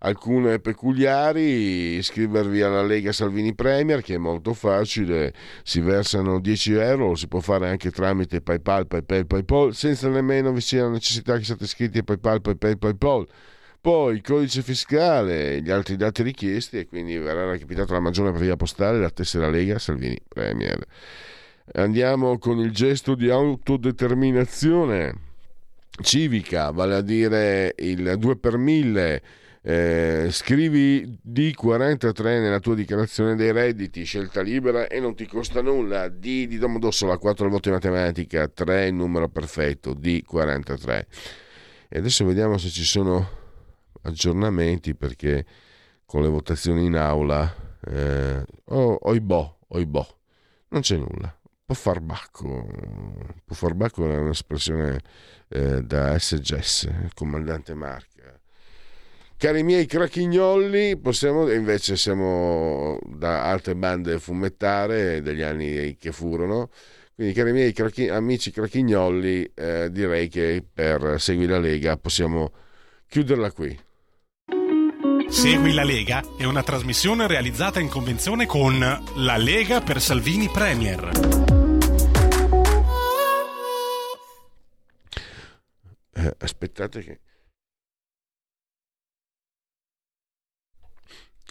[0.03, 5.33] alcune peculiari, iscrivervi alla Lega Salvini Premier che è molto facile,
[5.63, 10.51] si versano 10 euro, lo si può fare anche tramite PayPal, PayPal, PayPal, senza nemmeno
[10.51, 13.27] vi sia la necessità che siate iscritti a PayPal, PayPal, PayPal
[13.83, 18.39] poi il codice fiscale, gli altri dati richiesti e quindi verrà recapitata la maggiore per
[18.39, 20.79] via postale la tessera Lega Salvini Premier.
[21.73, 25.13] Andiamo con il gesto di autodeterminazione
[26.01, 29.21] civica, vale a dire il 2 per 1000,
[29.65, 36.09] eh, scrivi D43 nella tua dichiarazione dei redditi, scelta libera e non ti costa nulla.
[36.09, 41.05] D di Domodossola, 4 volte matematica, 3 il numero perfetto, D43.
[41.87, 43.41] E adesso vediamo se ci sono
[44.01, 45.45] aggiornamenti perché
[46.05, 50.05] con le votazioni in aula, eh, oh, oibò, oibò,
[50.69, 51.33] non c'è nulla.
[51.65, 52.67] Può far bacco,
[54.11, 54.99] è un'espressione
[55.47, 58.12] eh, da SGS, comandante Marca.
[59.37, 66.69] Cari miei crachignolli, possiamo, invece siamo da altre bande fumettare degli anni che furono,
[67.13, 72.51] quindi cari miei crachi, amici crachignolli, eh, direi che per Segui la Lega possiamo
[73.07, 73.77] chiuderla qui.
[75.27, 81.09] Segui la Lega è una trasmissione realizzata in convenzione con La Lega per Salvini Premier.
[86.15, 87.19] Eh, aspettate che...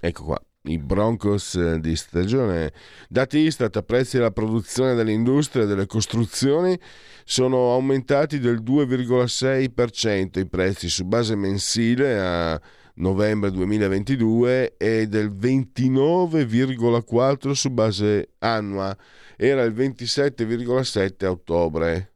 [0.05, 2.73] Ecco qua, i Broncos eh, di stagione.
[3.09, 6.77] Dati Istat, prezzi della produzione dell'industria e delle costruzioni
[7.23, 12.61] sono aumentati del 2,6%, i prezzi su base mensile a
[12.95, 18.99] novembre 2022 e del 29,4 su base annua,
[19.37, 22.15] era il 27,7 a ottobre.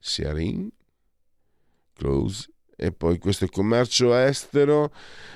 [0.00, 0.68] Siarin,
[1.94, 2.51] close
[2.82, 4.92] e poi questo è il commercio estero,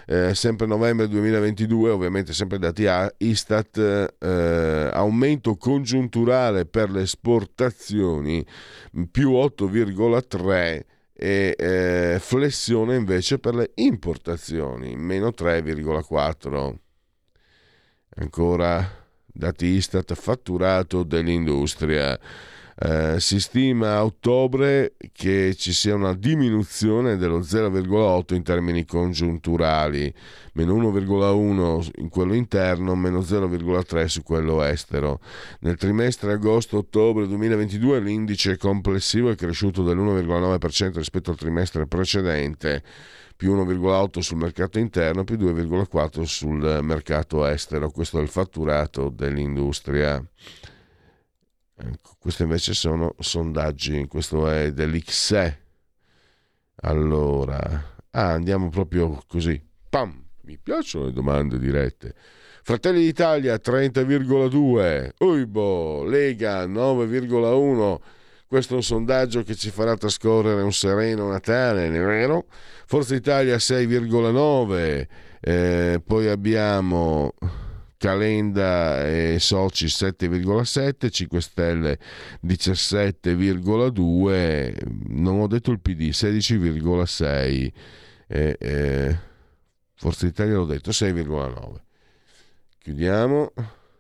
[0.07, 8.45] eh, sempre novembre 2022, ovviamente sempre dati a Istat, eh, aumento congiunturale per le esportazioni
[9.13, 16.75] più 8,3 e eh, flessione invece per le importazioni, meno 3,4.
[18.17, 22.19] Ancora dati Istat fatturato dell'industria.
[22.79, 30.13] Eh, si stima a ottobre che ci sia una diminuzione dello 0,8 in termini congiunturali,
[30.53, 35.21] meno 1,1 in quello interno, meno 0,3 su quello estero.
[35.61, 42.83] Nel trimestre agosto-ottobre 2022 l'indice complessivo è cresciuto dell'1,9% rispetto al trimestre precedente
[43.35, 47.91] più 1,8 sul mercato interno, più 2,4 sul mercato estero.
[47.91, 50.23] Questo è il fatturato dell'industria.
[51.79, 55.61] Ecco, questi invece sono sondaggi, questo è dell'XE.
[56.83, 59.63] Allora, ah, andiamo proprio così.
[59.89, 60.25] Pam!
[60.43, 62.15] Mi piacciono le domande dirette.
[62.63, 67.99] Fratelli d'Italia 30,2, Uibo, Lega 9,1.
[68.47, 72.47] Questo è un sondaggio che ci farà trascorrere un sereno Natale, vero?
[72.87, 75.07] Forza Italia 6,9,
[75.41, 77.35] eh, poi abbiamo
[77.97, 81.99] Calenda e Soci 7,7, 5 Stelle
[82.45, 84.75] 17,2,
[85.09, 87.73] non ho detto il PD 16,6,
[88.29, 89.19] eh, eh,
[89.95, 91.81] Forza Italia l'ho detto 6,9.
[92.79, 93.53] Chiudiamo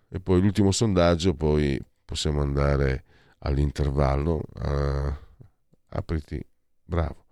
[0.09, 3.05] e poi l'ultimo sondaggio, poi possiamo andare
[3.38, 4.42] all'intervallo.
[4.55, 5.12] Uh,
[5.88, 6.44] apriti,
[6.84, 7.24] bravo.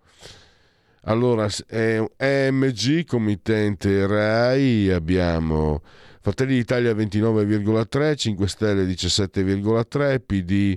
[1.07, 5.83] Allora, EMG, committente RAI, abbiamo
[6.25, 10.75] Fratelli d'Italia 29,3, 5 Stelle 17,3, PD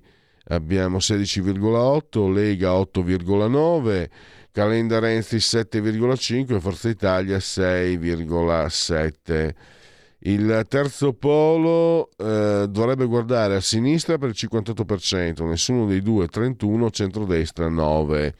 [0.48, 4.10] abbiamo 16,8, Lega 8,9,
[4.52, 9.54] Calenda Renzi 7,5, Forza Italia 6,7.
[10.18, 16.90] Il terzo polo eh, dovrebbe guardare a sinistra per il 58%, nessuno dei due 31,
[16.90, 18.34] centrodestra 9.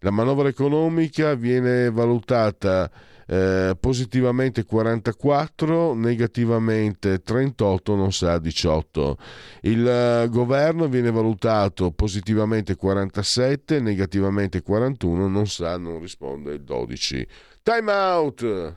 [0.00, 2.90] La manovra economica viene valutata
[3.26, 9.16] eh, positivamente 44, negativamente 38, non sa 18.
[9.62, 17.26] Il eh, governo viene valutato positivamente 47, negativamente 41, non sa, non risponde 12.
[17.62, 18.76] Time out!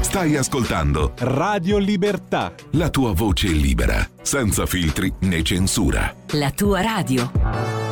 [0.00, 2.52] Stai ascoltando Radio Libertà.
[2.72, 6.14] La tua voce libera, senza filtri né censura.
[6.32, 7.91] La tua radio.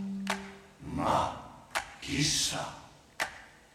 [1.01, 1.67] ma
[1.99, 2.79] chissà.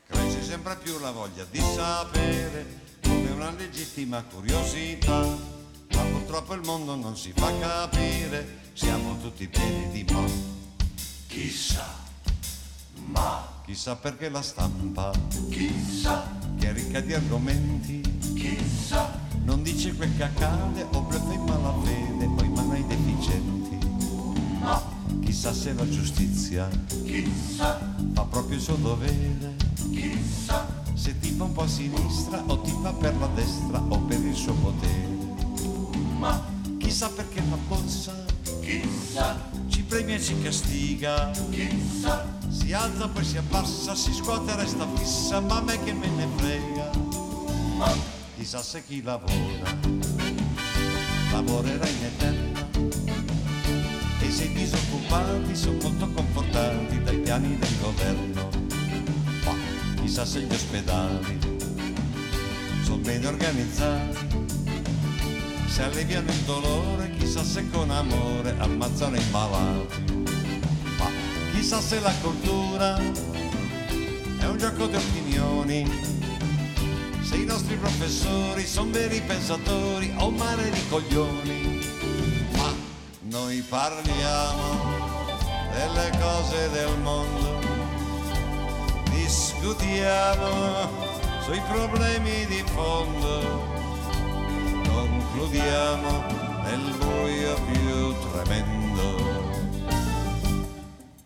[0.06, 5.54] Cresce sempre più la voglia di sapere, come una legittima curiosità
[5.96, 10.22] ma purtroppo il mondo non si fa capire, siamo tutti pieni di ma.
[11.26, 11.86] Chissà,
[13.06, 15.10] ma chissà perché la stampa,
[15.50, 18.00] chissà, che è ricca di argomenti,
[18.34, 23.78] chissà, non dice quel che accade o in malafede, poi mana i deficienti.
[24.60, 24.95] Ma
[25.26, 26.68] chissà se la giustizia,
[27.04, 29.56] chissà, fa proprio il suo dovere,
[29.90, 34.34] chissà, se tifa un po' a sinistra o tifa per la destra o per il
[34.34, 35.18] suo potere.
[36.16, 36.40] Ma
[36.78, 38.14] chissà perché la borsa,
[38.60, 39.36] chissà,
[39.68, 44.86] ci premia e ci castiga, chissà, si alza poi si abbassa, si scuote e resta
[44.94, 46.90] fissa, ma a me che me ne frega,
[47.76, 47.92] ma
[48.36, 49.76] chissà se chi lavora,
[51.32, 52.04] lavorerà in
[54.36, 58.50] se i disoccupati sono molto confortati dai piani del governo,
[59.46, 59.54] ma
[60.02, 61.38] chissà se gli ospedali
[62.84, 64.44] sono bene organizzati
[65.68, 70.24] se alleviano il dolore, chissà se con amore ammazzano i malati.
[70.98, 71.10] Ma
[71.52, 75.90] chissà se la cultura è un gioco di opinioni,
[77.22, 81.75] se i nostri professori sono veri pensatori o un mare di coglioni.
[83.76, 84.84] Parliamo
[85.70, 87.60] delle cose del mondo,
[89.10, 90.88] discutiamo
[91.42, 93.74] sui problemi di fondo
[95.36, 96.24] concludiamo
[96.62, 99.44] nel buio più tremendo.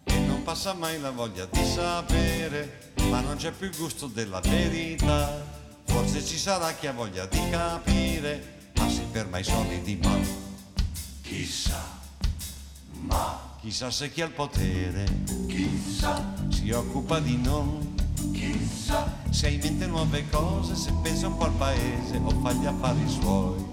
[0.03, 5.41] E non passa mai la voglia di sapere, ma non c'è più gusto della verità.
[5.85, 10.19] Forse ci sarà chi ha voglia di capire, ma si ferma ai soliti ma.
[11.23, 12.00] Chissà,
[13.11, 15.05] ma chissà se chi ha il potere,
[15.47, 17.89] chissà, si occupa di noi.
[18.33, 19.19] Chissà.
[19.29, 22.67] Se ha in mente nuove cose, se pensa un po' al paese o fa gli
[22.67, 23.65] affari suoi.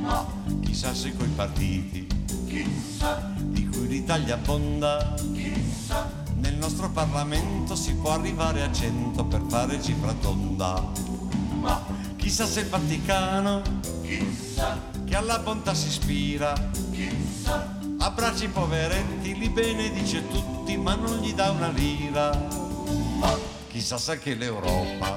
[0.00, 0.26] Ma
[0.62, 2.06] chissà se coi partiti,
[2.46, 3.32] chissà.
[3.36, 6.22] di cui l'Italia abbonda, chissà.
[6.36, 10.82] Nel nostro Parlamento si può arrivare a cento per fare cifra tonda.
[11.60, 11.82] Ma
[12.16, 13.62] chissà se il Vaticano,
[14.02, 14.78] chissà.
[15.04, 16.52] che alla bontà si ispira,
[16.90, 17.73] chissà
[18.04, 22.36] abbraccia i poveretti, li benedice tutti, ma non gli dà una lira.
[23.16, 23.34] Ma
[23.68, 25.16] chissà se anche l'Europa,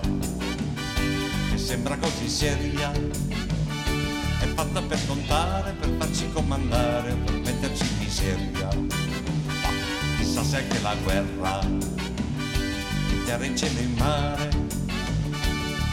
[1.50, 8.70] che sembra così seria, è fatta per contare, per farci comandare, per metterci in miseria.
[8.74, 9.70] Ma
[10.18, 14.50] chissà se anche la guerra, in terra, in cielo, in mare,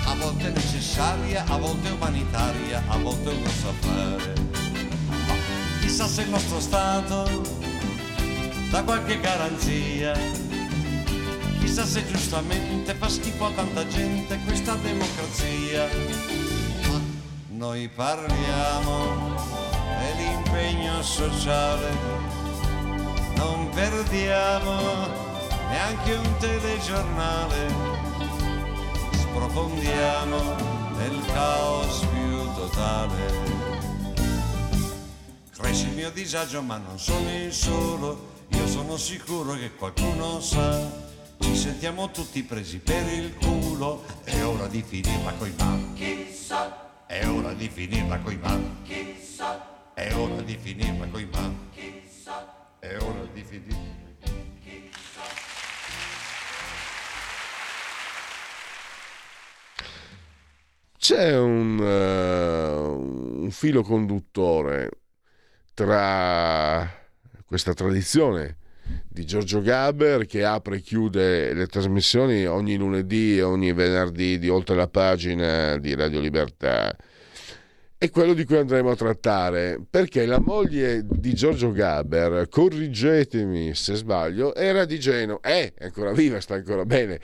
[0.06, 4.53] a volte necessaria, a volte umanitaria, a volte un grosso affare.
[5.84, 7.42] Ma chissà se il nostro Stato
[8.70, 10.18] dà qualche garanzia.
[11.60, 15.86] Chissà se giustamente fa schifo a tanta gente questa democrazia
[17.48, 19.36] noi parliamo
[19.98, 21.90] dell'impegno sociale,
[23.36, 25.06] non perdiamo
[25.68, 27.74] neanche un telegiornale,
[29.12, 30.36] sprofondiamo
[30.96, 33.53] nel caos più totale.
[35.74, 40.88] Cresce il mio disagio ma non sono il solo, io sono sicuro che qualcuno sa,
[41.40, 45.76] ci sentiamo tutti presi per il culo, è ora di finirla coi ma.
[45.94, 48.56] Chissà è ora di finirla coi ma.
[48.84, 49.92] Chissà.
[49.94, 51.52] È ora di finirla coi ma.
[51.72, 52.76] Chissà.
[52.78, 54.02] È ora di finirla.
[60.96, 65.03] C'è un, uh, un filo conduttore
[65.74, 66.88] tra
[67.44, 68.58] questa tradizione
[69.08, 74.48] di Giorgio Gaber che apre e chiude le trasmissioni ogni lunedì e ogni venerdì di
[74.48, 76.94] oltre la pagina di Radio Libertà.
[77.96, 83.94] È quello di cui andremo a trattare perché la moglie di Giorgio Gaber corrigetemi se
[83.94, 87.18] sbaglio era di Genova è ancora viva sta ancora bene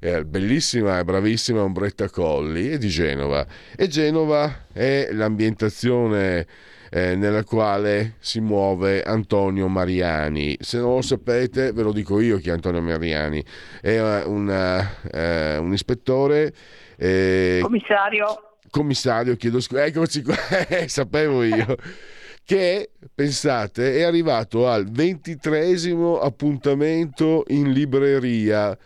[0.00, 3.46] è bellissima e bravissima Ombretta Colli è di Genova.
[3.76, 6.46] E Genova è l'ambientazione
[6.90, 10.56] eh, nella quale si muove Antonio Mariani.
[10.60, 13.44] Se non lo sapete, ve lo dico io chi è Antonio Mariani.
[13.80, 16.52] È una, eh, un ispettore.
[16.96, 18.56] Eh, commissario.
[18.70, 20.36] commissario, chiedo scusa, eccoci qua,
[20.68, 21.76] eh, sapevo io,
[22.44, 28.76] che pensate è arrivato al ventitresimo appuntamento in libreria.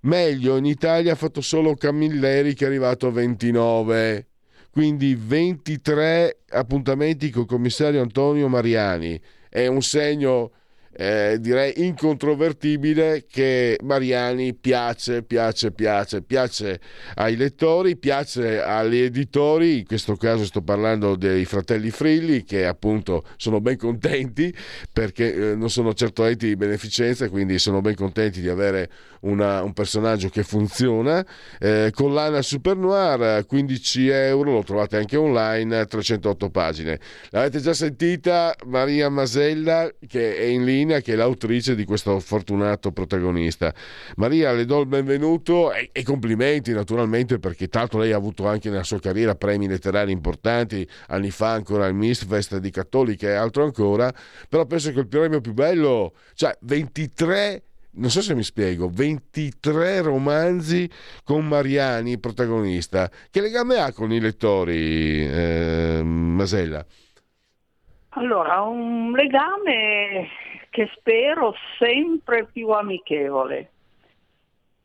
[0.00, 4.26] Meglio, in Italia ha fatto solo Camilleri che è arrivato a 29
[4.76, 9.18] quindi 23 appuntamenti con il commissario Antonio Mariani.
[9.48, 10.50] È un segno
[10.96, 16.80] eh, direi incontrovertibile che Mariani piace, piace, piace, piace
[17.16, 23.24] ai lettori, piace agli editori, in questo caso sto parlando dei fratelli Frilli che appunto
[23.36, 24.54] sono ben contenti
[24.90, 28.90] perché eh, non sono certo enti di beneficenza, quindi sono ben contenti di avere
[29.20, 31.24] una, un personaggio che funziona.
[31.58, 36.98] Eh, collana Super Noir, 15 euro, lo trovate anche online, 308 pagine.
[37.30, 42.18] L'avete già sentita Maria Masella che è in linea Marina che è l'autrice di questo
[42.20, 43.74] fortunato protagonista.
[44.16, 48.70] Maria, le do il benvenuto e, e complimenti naturalmente perché tanto lei ha avuto anche
[48.70, 53.64] nella sua carriera premi letterari importanti, anni fa ancora il Mistfest di Cattolica e altro
[53.64, 54.12] ancora,
[54.48, 57.62] però penso che il premio più bello, cioè 23
[57.96, 60.88] non so se mi spiego, 23 romanzi
[61.24, 63.10] con Mariani protagonista.
[63.30, 66.84] Che legame ha con i lettori, eh, Masella?
[68.10, 70.28] Allora, un legame
[70.76, 73.70] che spero sempre più amichevole.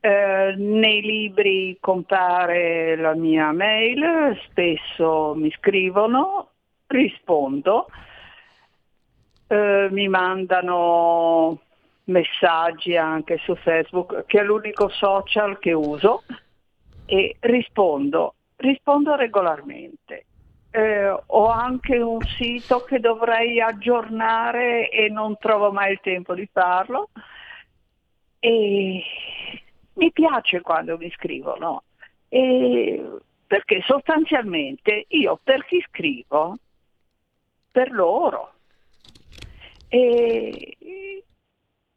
[0.00, 6.48] Eh, nei libri compare la mia mail, spesso mi scrivono,
[6.86, 7.88] rispondo,
[9.48, 11.60] eh, mi mandano
[12.04, 16.22] messaggi anche su Facebook, che è l'unico social che uso,
[17.04, 20.24] e rispondo, rispondo regolarmente
[20.72, 26.48] eh, ho anche un sito che dovrei aggiornare e non trovo mai il tempo di
[26.50, 27.10] farlo.
[28.40, 29.04] E
[29.92, 31.84] mi piace quando mi scrivono,
[32.28, 33.04] e
[33.46, 36.56] perché sostanzialmente io per chi scrivo?
[37.70, 38.54] Per loro.
[39.88, 40.76] E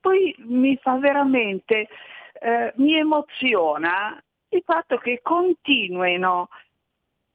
[0.01, 1.87] poi mi fa veramente,
[2.33, 6.49] eh, mi emoziona il fatto che continuino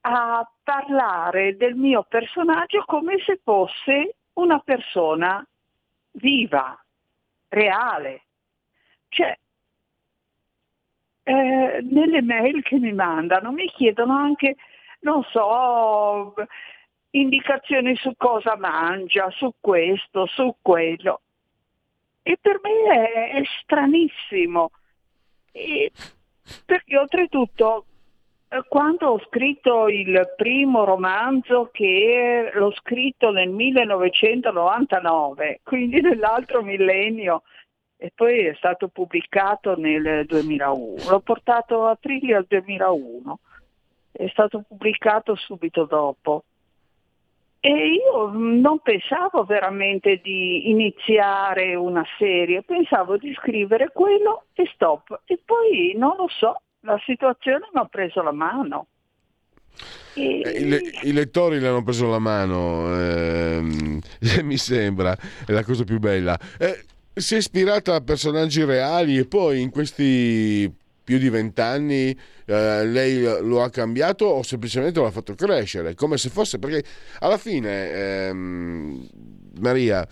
[0.02, 5.44] a parlare del mio personaggio come se fosse una persona
[6.12, 6.82] viva,
[7.48, 8.22] reale.
[9.08, 9.38] Cioè,
[11.22, 14.56] eh, nelle mail che mi mandano mi chiedono anche,
[15.00, 16.34] non so,
[17.10, 21.20] indicazioni su cosa mangia, su questo, su quello.
[22.22, 24.70] E per me è, è stranissimo.
[25.52, 25.90] E
[26.64, 27.84] perché oltretutto
[28.68, 37.44] quando ho scritto il primo romanzo che l'ho scritto nel 1999, quindi nell'altro millennio,
[37.96, 43.38] e poi è stato pubblicato nel 2001, l'ho portato a aprile al 2001,
[44.12, 46.42] è stato pubblicato subito dopo.
[47.62, 55.20] E io non pensavo veramente di iniziare una serie, pensavo di scrivere quello e stop.
[55.26, 58.86] E poi non lo so, la situazione mi ha preso la mano.
[60.14, 60.40] E...
[60.44, 64.00] Eh, I, I, lettori le hanno preso la mano, ehm,
[64.42, 65.16] mi sembra,
[65.46, 66.38] è la cosa più bella.
[66.58, 70.72] Eh, si è ispirata a personaggi reali e poi in questi
[71.02, 72.16] più di vent'anni
[72.46, 76.84] eh, lei lo ha cambiato o semplicemente lo ha fatto crescere, come se fosse, perché
[77.18, 79.08] alla fine, ehm,
[79.58, 80.06] Maria,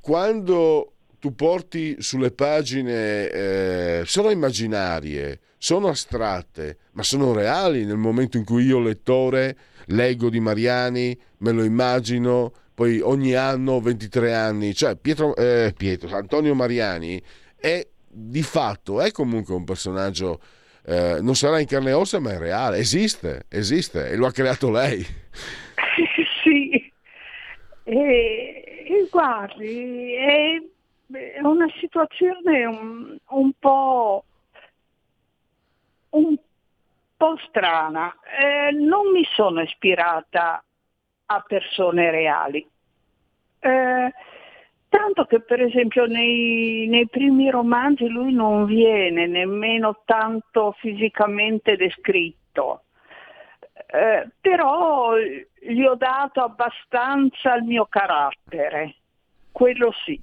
[0.00, 8.36] quando tu porti sulle pagine, eh, sono immaginarie, sono astratte, ma sono reali nel momento
[8.36, 9.56] in cui io, lettore,
[9.86, 16.16] leggo di Mariani, me lo immagino, poi ogni anno 23 anni, cioè Pietro, eh, Pietro
[16.16, 17.20] Antonio Mariani
[17.56, 20.40] è di fatto, è comunque un personaggio,
[20.86, 24.32] eh, non sarà in carne e ossa, ma è reale, esiste, esiste e lo ha
[24.32, 25.04] creato lei.
[26.44, 26.92] sì,
[27.82, 30.62] e, e guardi, è,
[31.12, 34.24] è, una situazione un, un po'
[36.10, 36.36] un
[37.16, 38.14] po' strana.
[38.22, 40.62] Eh, non mi sono ispirata
[41.26, 42.66] a persone reali.
[43.60, 44.14] Eh,
[44.88, 52.84] tanto che per esempio nei, nei, primi romanzi lui non viene nemmeno tanto fisicamente descritto,
[53.86, 58.94] eh, però gli ho dato abbastanza il mio carattere,
[59.50, 60.18] quello sì,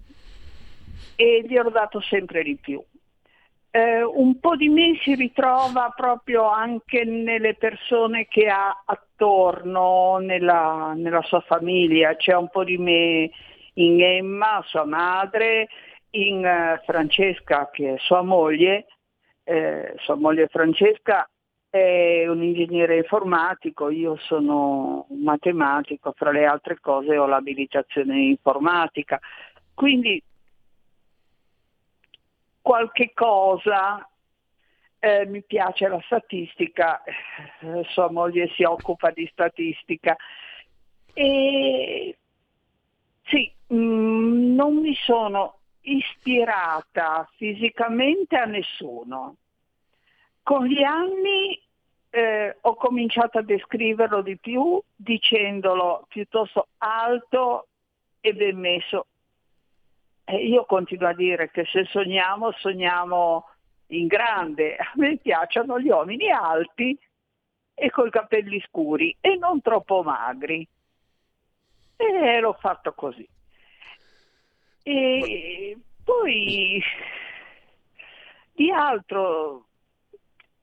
[1.16, 2.82] e gli ho dato sempre di più
[3.76, 10.94] eh, un po' di me si ritrova proprio anche nelle persone che ha attorno, nella,
[10.96, 13.30] nella sua famiglia, c'è un po' di me
[13.74, 15.68] in Emma, sua madre,
[16.12, 18.86] in uh, Francesca che è sua moglie,
[19.44, 21.30] eh, sua moglie Francesca
[21.70, 28.30] è un ingegnere informatico, io sono un matematico, fra le altre cose ho l'abilitazione in
[28.30, 29.20] informatica,
[29.74, 30.24] quindi
[32.66, 34.10] qualche cosa
[34.98, 40.18] eh, mi piace la statistica, eh, sua moglie si occupa di statistica
[41.14, 42.18] e
[43.26, 49.36] sì, mh, mm, non mi sono ispirata fisicamente a nessuno.
[50.42, 51.62] Con gli anni
[52.10, 57.68] eh, ho cominciato a descriverlo di più dicendolo piuttosto alto
[58.22, 59.06] e ben messo.
[60.26, 63.48] E io continuo a dire che se sogniamo, sogniamo
[63.88, 64.76] in grande.
[64.76, 66.98] A me piacciono gli uomini alti
[67.74, 70.68] e coi capelli scuri e non troppo magri.
[71.98, 73.28] E l'ho fatto così.
[74.84, 76.82] E poi
[78.54, 79.66] di altro,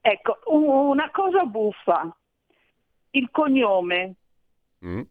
[0.01, 2.15] ecco, una cosa buffa,
[3.11, 4.15] il cognome.
[4.85, 5.01] Mm.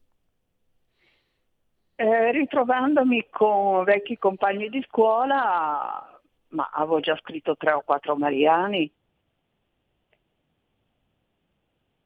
[1.95, 8.91] Eh, ritrovandomi con vecchi compagni di scuola, ma avevo già scritto tre o quattro Mariani,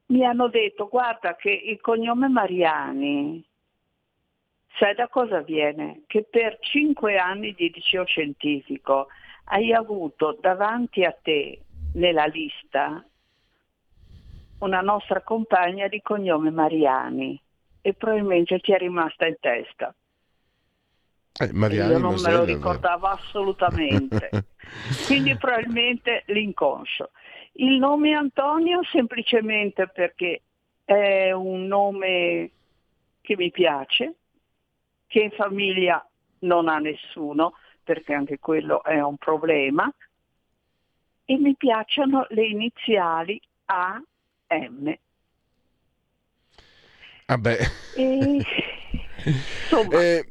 [0.07, 3.45] mi hanno detto guarda che il cognome Mariani
[4.79, 6.03] Sai da cosa viene?
[6.07, 9.07] Che per cinque anni di liceo scientifico
[9.45, 11.63] hai avuto davanti a te
[11.95, 13.03] nella lista
[14.59, 17.41] una nostra compagna di cognome Mariani
[17.87, 19.95] e probabilmente ti è rimasta in testa.
[21.39, 24.29] Eh, Io non me lo ricordavo assolutamente,
[25.07, 27.11] quindi probabilmente l'inconscio.
[27.53, 30.43] Il nome Antonio semplicemente perché
[30.85, 32.51] è un nome
[33.21, 34.15] che mi piace,
[35.07, 36.05] che in famiglia
[36.41, 37.53] non ha nessuno,
[37.85, 39.89] perché anche quello è un problema,
[41.25, 43.41] e mi piacciono le iniziali
[47.95, 48.45] E,
[49.25, 50.25] insomma, eh,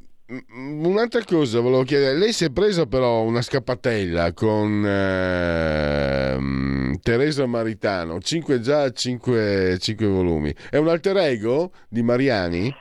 [0.50, 6.38] un'altra cosa volevo chiedere, lei si è presa però una scappatella con eh,
[7.02, 10.54] Teresa Maritano, 5 già, 5, 5 volumi.
[10.70, 12.74] È un alter ego di Mariani?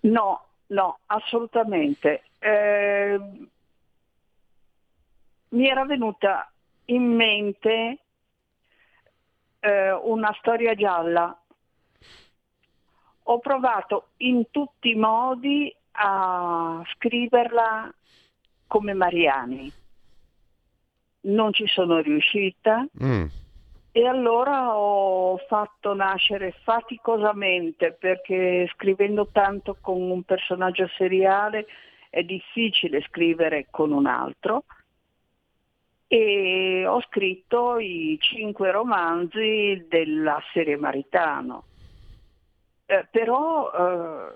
[0.00, 2.22] No, No, assolutamente.
[2.38, 3.20] Eh,
[5.50, 6.50] mi era venuta
[6.86, 7.98] in mente
[9.60, 11.41] eh, una storia gialla.
[13.24, 17.92] Ho provato in tutti i modi a scriverla
[18.66, 19.72] come Mariani.
[21.22, 22.86] Non ci sono riuscita.
[23.02, 23.26] Mm
[23.94, 31.66] e allora ho fatto nascere faticosamente perché scrivendo tanto con un personaggio seriale
[32.08, 34.64] è difficile scrivere con un altro
[36.06, 41.64] e ho scritto i cinque romanzi della serie Maritano.
[42.92, 44.32] Eh, però eh,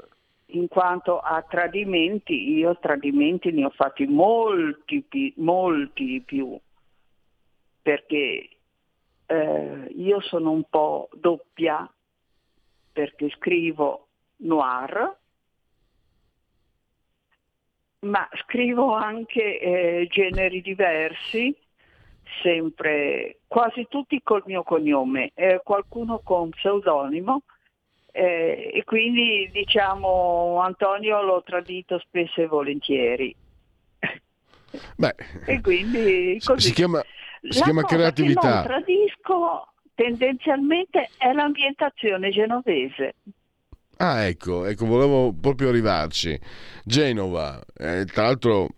[0.57, 5.05] in quanto a tradimenti, io tradimenti ne ho fatti molti,
[5.37, 6.59] molti di più,
[7.83, 8.49] perché
[9.27, 11.87] eh, io sono un po' doppia
[12.95, 15.17] perché scrivo noir,
[18.07, 21.55] ma scrivo anche eh, generi diversi,
[22.43, 27.43] sempre, quasi tutti col mio cognome, eh, qualcuno con pseudonimo.
[28.17, 33.37] Eh, e quindi diciamo Antonio l'ho tradito spesso e volentieri.
[34.97, 35.15] Beh,
[35.45, 36.69] e quindi così.
[36.69, 37.05] Si chiama,
[37.47, 38.41] si chiama creatività.
[38.41, 43.17] Che non tradisco tendenzialmente è l'ambientazione genovese.
[43.99, 46.41] Ah, ecco, ecco, volevo proprio arrivarci.
[46.87, 48.69] Genova, eh, tra l'altro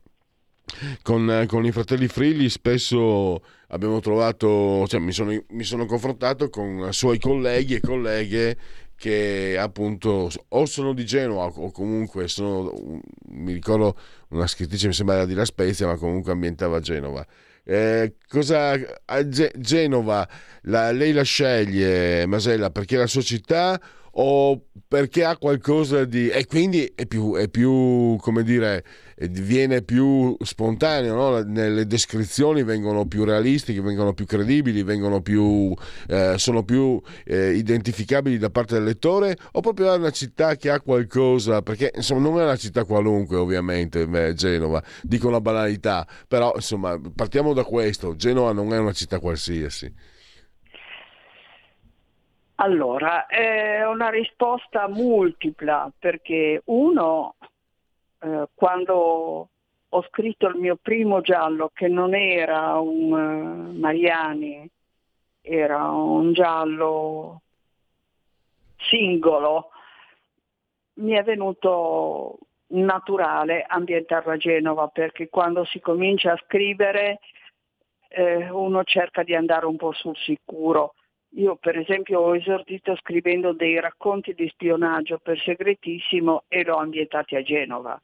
[1.03, 6.93] con, con, i fratelli Frilli spesso abbiamo trovato, cioè mi sono, mi sono confrontato con
[6.93, 8.57] suoi colleghi e colleghe
[8.99, 12.73] che appunto o sono di Genova o comunque sono,
[13.29, 13.97] mi ricordo
[14.31, 17.25] una scrittrice mi sembra di La Spezia ma comunque ambientava a Genova.
[17.63, 18.73] Eh, cosa,
[19.05, 20.29] a Genova
[20.63, 23.81] la, lei la sceglie, Masella, perché è la sua città
[24.21, 26.29] o perché ha qualcosa di...
[26.29, 28.85] e quindi è più, è più come dire,
[29.17, 31.43] diviene più spontaneo, no?
[31.43, 35.73] nelle descrizioni vengono più realistiche, vengono più credibili, vengono più,
[36.09, 40.71] eh, sono più eh, identificabili da parte del lettore o proprio è una città che
[40.71, 46.07] ha qualcosa, perché insomma non è una città qualunque ovviamente, beh, Genova, dico una banalità,
[46.27, 50.17] però insomma partiamo da questo, Genova non è una città qualsiasi.
[52.61, 57.37] Allora, è una risposta multipla perché uno,
[58.21, 59.49] eh, quando
[59.89, 64.69] ho scritto il mio primo giallo che non era un uh, Mariani,
[65.41, 67.43] era un giallo
[68.77, 69.71] singolo,
[70.95, 72.39] mi è venuto
[72.71, 77.21] naturale ambientarlo a Genova perché quando si comincia a scrivere
[78.09, 80.95] eh, uno cerca di andare un po' sul sicuro.
[81.33, 87.37] Io per esempio ho esordito scrivendo dei racconti di spionaggio per segretissimo e l'ho ambientati
[87.37, 88.01] a Genova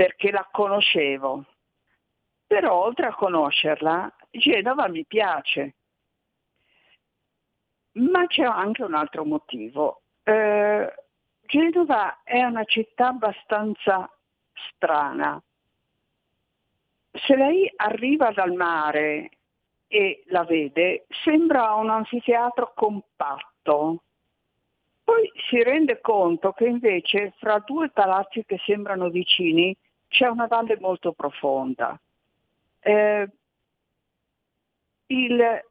[0.00, 1.44] perché la conoscevo.
[2.46, 5.74] Però oltre a conoscerla, Genova mi piace.
[7.92, 10.00] Ma c'è anche un altro motivo.
[10.22, 10.90] Eh,
[11.42, 14.10] Genova è una città abbastanza
[14.70, 15.38] strana.
[17.12, 19.28] Se lei arriva dal mare
[19.92, 24.04] e la vede, sembra un anfiteatro compatto.
[25.02, 29.76] Poi si rende conto che invece fra due palazzi che sembrano vicini
[30.06, 31.98] c'è una valle molto profonda.
[32.78, 33.28] Eh,
[35.06, 35.64] il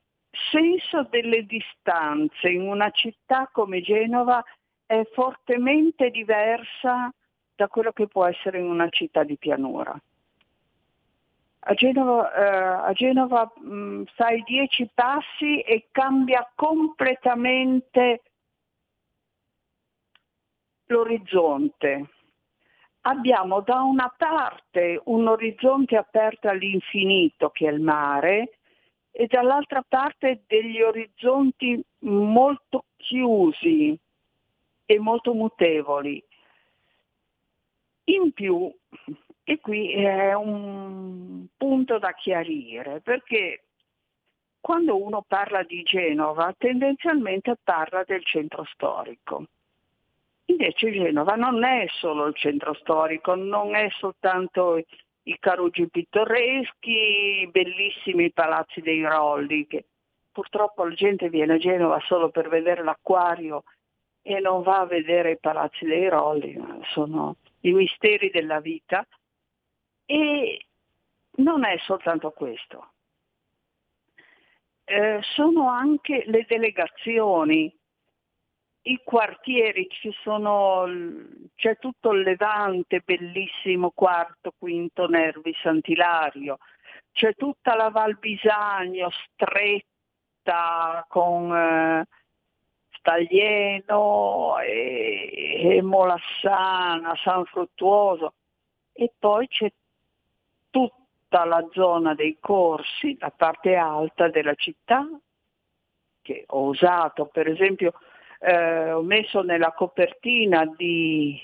[0.51, 4.43] senso delle distanze in una città come Genova
[4.85, 7.09] è fortemente diversa
[7.55, 9.97] da quello che può essere in una città di pianura.
[11.69, 18.23] A Genova, eh, a Genova mh, mm, fai dieci passi e cambia completamente
[20.87, 22.09] l'orizzonte.
[23.01, 28.57] Abbiamo da una parte un orizzonte aperto all'infinito che è il mare
[29.11, 33.95] e dall'altra parte degli orizzonti molto chiusi
[34.87, 36.23] e molto mutevoli.
[38.05, 38.73] In più,
[39.49, 43.63] e qui è un punto da chiarire, perché
[44.61, 49.45] quando uno parla di Genova tendenzialmente parla del centro storico.
[50.45, 54.77] Invece Genova non è solo il centro storico, non è soltanto
[55.23, 59.85] i carugi pittoreschi, i bellissimi palazzi dei Rolli, che
[60.31, 63.63] purtroppo la gente viene a Genova solo per vedere l'acquario
[64.21, 66.55] e non va a vedere i palazzi dei Rolli,
[66.91, 69.03] sono i misteri della vita
[70.11, 70.65] e
[71.35, 72.93] non è soltanto questo.
[74.85, 77.71] Eh, sono anche le delegazioni,
[78.81, 79.87] i quartieri,
[80.23, 80.87] sono,
[81.53, 86.57] c'è tutto il Levante, bellissimo, quarto, quinto, Nervi, Sant'Ilario,
[87.11, 91.55] c'è tutta la Val Bisagno stretta con...
[91.55, 92.07] Eh,
[92.99, 98.33] Staglieno e, e Molassana, San Fruttuoso
[98.99, 99.71] e poi c'è
[100.69, 105.07] tutta la zona dei corsi, la parte alta della città,
[106.21, 107.93] che ho usato, per esempio
[108.39, 111.39] eh, ho messo nella copertina di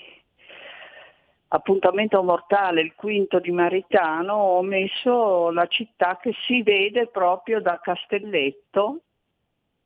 [1.48, 7.78] appuntamento mortale, il quinto di Maritano, ho messo la città che si vede proprio da
[7.80, 9.00] Castelletto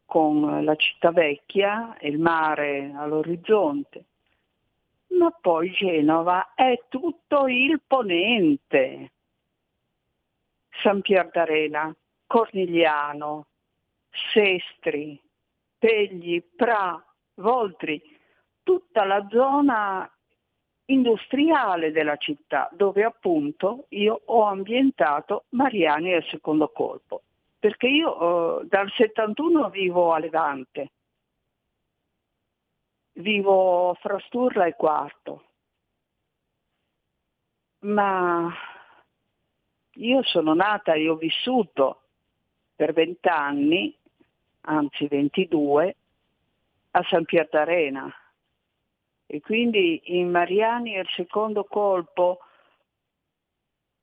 [0.07, 4.05] con la città vecchia e il mare all'orizzonte.
[5.19, 9.11] Ma poi Genova è tutto il ponente.
[10.83, 11.95] San Pier d'Arena,
[12.27, 13.47] Cornigliano,
[14.33, 15.21] Sestri,
[15.79, 17.03] Pegli, Pra,
[17.35, 18.01] Voltri,
[18.63, 20.11] tutta la zona
[20.87, 27.23] industriale della città dove appunto io ho ambientato Mariani al secondo colpo.
[27.59, 30.93] Perché io eh, dal 71 vivo a Levante,
[33.15, 35.45] vivo fra Sturla e Quarto,
[37.81, 38.51] ma
[39.95, 42.03] io sono nata e ho vissuto
[42.75, 43.95] per vent'anni,
[44.63, 45.97] anzi 22,
[46.93, 47.49] a San Pier
[49.33, 52.41] e quindi in Mariani al secondo colpo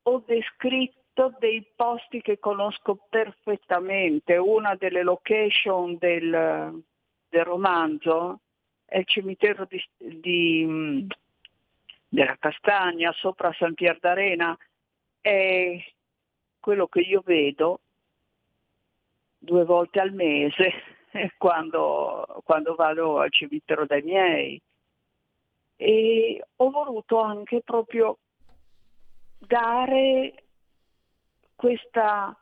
[0.04, 4.38] ho descritto dei posti che conosco perfettamente.
[4.38, 6.82] Una delle location del,
[7.28, 8.40] del romanzo
[8.86, 11.06] è il cimitero di, di,
[12.08, 14.58] della Castagna sopra San Pier d'Arena.
[15.28, 15.84] È
[16.58, 17.82] quello che io vedo
[19.38, 20.72] due volte al mese
[21.38, 24.62] quando, quando vado al cimitero dai miei.
[25.76, 28.20] E ho voluto anche proprio
[29.38, 30.46] dare
[31.56, 32.34] questa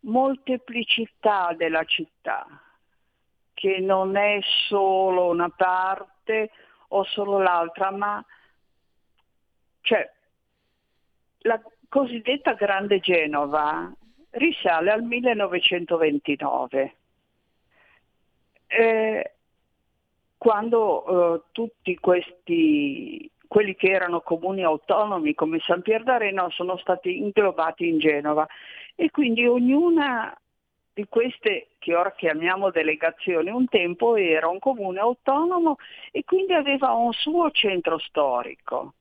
[0.00, 2.46] molteplicità della città,
[3.54, 6.50] che non è solo una parte
[6.88, 8.22] o solo l'altra, ma
[9.80, 10.12] cioè,
[11.38, 11.58] la
[11.88, 13.92] cosiddetta Grande Genova
[14.30, 16.94] risale al 1929,
[18.66, 19.32] eh,
[20.36, 27.16] quando eh, tutti questi quelli che erano comuni autonomi come San Pier d'Arena sono stati
[27.16, 28.46] inglobati in Genova
[28.94, 30.38] e quindi ognuna
[30.92, 35.76] di queste che ora chiamiamo delegazioni, un tempo era un comune autonomo
[36.10, 38.94] e quindi aveva un suo centro storico.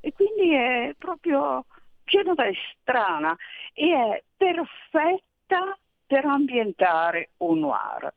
[0.00, 1.64] E quindi è proprio
[2.04, 3.36] Genova è strana
[3.72, 5.76] e è perfetta
[6.06, 8.12] per ambientare un noir,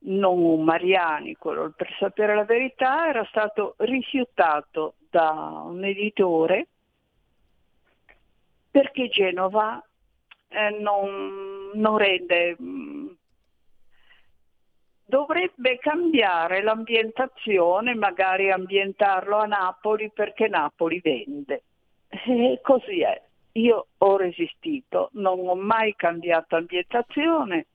[0.00, 6.68] non Mariani, quello per sapere la verità, era stato rifiutato da un editore
[8.70, 9.82] perché Genova
[10.48, 13.08] eh, non, non rende mm,
[15.08, 21.62] dovrebbe cambiare l'ambientazione, magari ambientarlo a Napoli perché Napoli vende.
[22.08, 23.27] E così è.
[23.52, 27.66] Io ho resistito, non ho mai cambiato ambientazione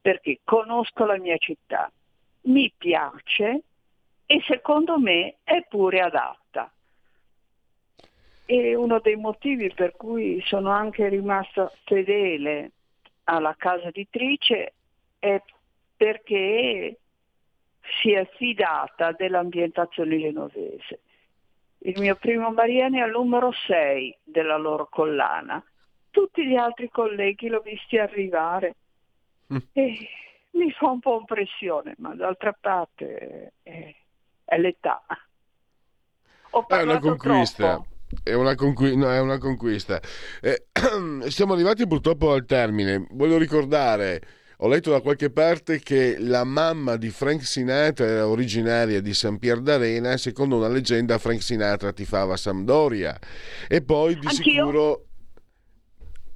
[0.00, 1.90] perché conosco la mia città,
[2.42, 3.62] mi piace
[4.24, 6.70] e secondo me è pure adatta.
[8.44, 12.70] E uno dei motivi per cui sono anche rimasta fedele
[13.24, 14.74] alla casa editrice
[15.18, 15.42] è
[15.96, 16.98] perché
[18.00, 21.00] si è fidata dell'ambientazione genovese.
[21.78, 25.62] Il mio primo Mariani è al numero 6 della loro collana.
[26.10, 28.74] Tutti gli altri colleghi l'ho visti arrivare
[29.52, 29.58] mm.
[29.72, 30.08] e
[30.52, 33.94] mi fa un po' impressione, ma d'altra parte è,
[34.44, 35.04] è l'età.
[36.68, 37.84] è una conquista.
[38.22, 40.00] È una, conqu- no, è una conquista.
[40.40, 40.66] Eh,
[41.28, 43.06] siamo arrivati purtroppo al termine.
[43.10, 44.20] Voglio ricordare
[44.58, 49.38] ho letto da qualche parte che la mamma di Frank Sinatra era originaria di San
[49.38, 53.18] Pier d'Arena e secondo una leggenda Frank Sinatra tifava Sampdoria.
[53.68, 54.42] E poi di Anch'io.
[54.42, 55.04] sicuro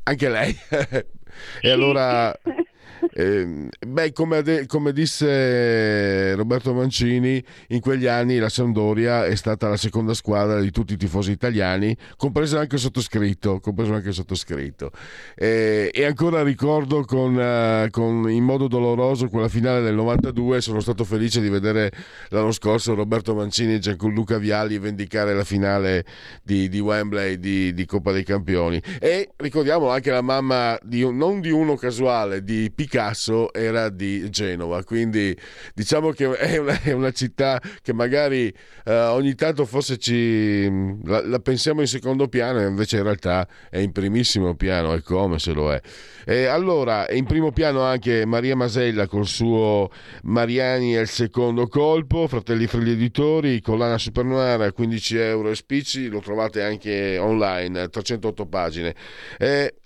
[0.02, 0.54] anche lei.
[1.62, 2.36] e allora
[3.12, 9.76] Eh, beh, come, come, disse Roberto Mancini, in quegli anni la Sampdoria è stata la
[9.76, 13.58] seconda squadra di tutti i tifosi italiani, compreso anche il sottoscritto.
[13.60, 14.90] Compreso anche il sottoscritto.
[15.34, 20.60] Eh, e ancora ricordo con, uh, con, in modo doloroso quella finale del 92.
[20.60, 21.90] Sono stato felice di vedere
[22.28, 26.04] l'anno scorso Roberto Mancini e Gianluca Viali vendicare la finale
[26.42, 28.80] di, di Wembley di, di, Coppa dei Campioni.
[29.00, 34.28] E ricordiamo anche la mamma di, non di uno casuale, di Piccolo Picasso era di
[34.30, 35.36] Genova, quindi
[35.74, 38.52] diciamo che è una, è una città che magari
[38.84, 40.68] eh, ogni tanto forse ci,
[41.04, 45.02] la, la, pensiamo in secondo piano e invece in realtà è in primissimo piano, è
[45.02, 45.80] come se lo è.
[46.24, 49.88] E allora, in primo piano anche Maria Masella col suo
[50.24, 56.60] Mariani il secondo colpo, Fratelli Fregli Editori, collana Supernoir 15 euro e spicci, lo trovate
[56.60, 58.96] anche online, 308 pagine.
[59.38, 59.76] E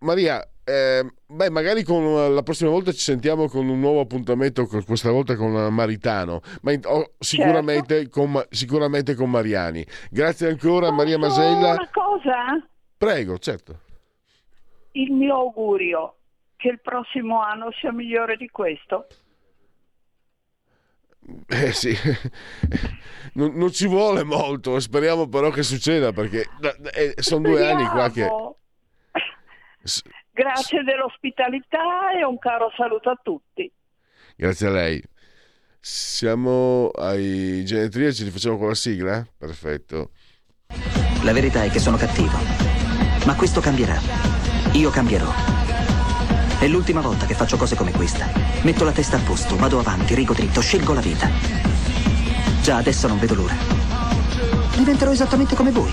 [0.00, 5.10] Maria, eh, beh, magari con, la prossima volta ci sentiamo con un nuovo appuntamento, questa
[5.10, 8.20] volta con Maritano, ma in, oh, sicuramente, certo.
[8.20, 9.84] con, sicuramente, con, Mariani.
[10.10, 11.72] Grazie ancora Posso Maria Masella.
[11.72, 12.68] Una cosa?
[12.96, 13.80] Prego, certo.
[14.92, 16.16] Il mio augurio
[16.56, 19.06] che il prossimo anno sia migliore di questo.
[21.46, 21.94] Eh sì,
[23.34, 26.44] non, non, ci vuole molto, speriamo però che succeda perché
[26.94, 28.28] eh, sono due anni qua che...
[30.34, 33.70] Grazie dell'ospitalità e un caro saluto a tutti.
[34.34, 35.02] Grazie a lei.
[35.78, 39.24] Siamo ai genetriaci, li facciamo con la sigla?
[39.38, 40.10] Perfetto.
[41.22, 42.36] La verità è che sono cattivo,
[43.26, 43.96] ma questo cambierà.
[44.72, 45.30] Io cambierò.
[46.58, 48.26] È l'ultima volta che faccio cose come questa.
[48.62, 51.28] Metto la testa a posto, vado avanti, rigo dritto, scelgo la vita.
[52.60, 53.54] Già adesso non vedo l'ora.
[54.76, 55.92] Diventerò esattamente come voi.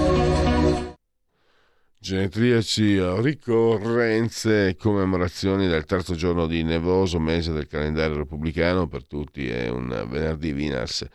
[2.03, 8.87] Genetriaci, ricorrenze e commemorazioni del terzo giorno di nevoso mese del calendario repubblicano.
[8.87, 11.05] Per tutti è un venerdì Vinas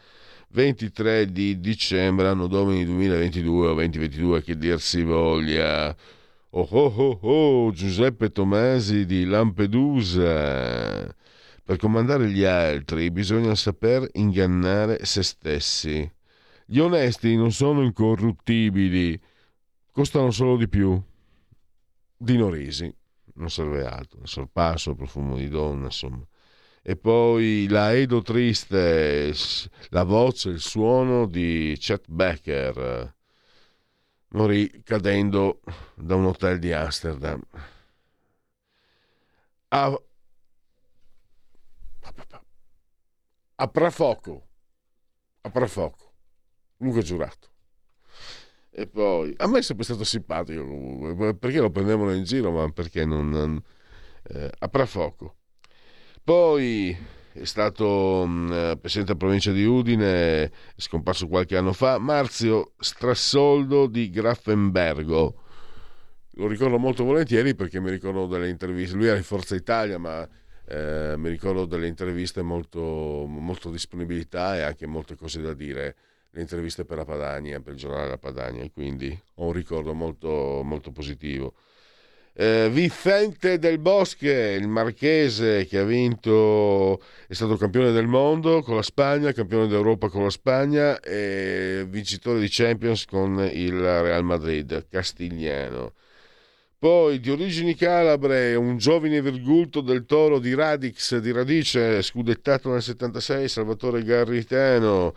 [0.51, 5.89] 23 di dicembre anno domini 2022 o 2022 che dir si voglia.
[6.51, 11.13] Oh oh oh oh Giuseppe Tomasi di Lampedusa.
[11.65, 16.09] Per comandare gli altri bisogna saper ingannare se stessi.
[16.65, 19.21] Gli onesti non sono incorruttibili,
[19.97, 21.03] costano solo di più.
[22.19, 22.95] Dino Risi,
[23.37, 26.23] non serve altro, il sorpasso, il profumo di donna, insomma.
[26.83, 29.35] E poi la Edo Triste,
[29.89, 33.15] la voce, il suono di Chet Becker,
[34.29, 35.63] morì cadendo
[35.95, 37.41] da un hotel di Amsterdam.
[39.69, 40.03] A,
[43.55, 44.47] a Prafoco,
[45.41, 46.13] a Prafoco
[46.77, 47.55] Luca Giurato.
[48.79, 52.69] E poi a me è sempre stato simpatico comunque, perché lo prendevano in giro, ma
[52.71, 53.59] perché non.
[54.29, 55.37] eh, a Prafoco.
[56.23, 56.95] Poi
[57.33, 62.73] è stato mh, eh, presidente della provincia di Udine, è scomparso qualche anno fa, Marzio
[62.79, 65.43] Strassoldo di Graffenbergo.
[66.33, 68.95] Lo ricordo molto volentieri perché mi ricordo delle interviste.
[68.95, 70.29] Lui era in Forza Italia, ma
[70.67, 75.97] eh, mi ricordo delle interviste molto, molto disponibilità e anche molte cose da dire
[76.31, 80.63] le interviste per la Padania, per il giornale La Padania, quindi ho un ricordo molto,
[80.63, 81.55] molto positivo.
[82.39, 88.77] Eh, Vicente del Bosche, il marchese che ha vinto, è stato campione del mondo con
[88.77, 94.87] la Spagna, campione d'Europa con la Spagna e vincitore di Champions con il Real Madrid,
[94.91, 95.95] castigliano.
[96.79, 102.83] Poi di origini calabre, un giovane virgulto del toro di Radix, di radice, scudettato nel
[102.83, 105.15] 76, Salvatore Garritano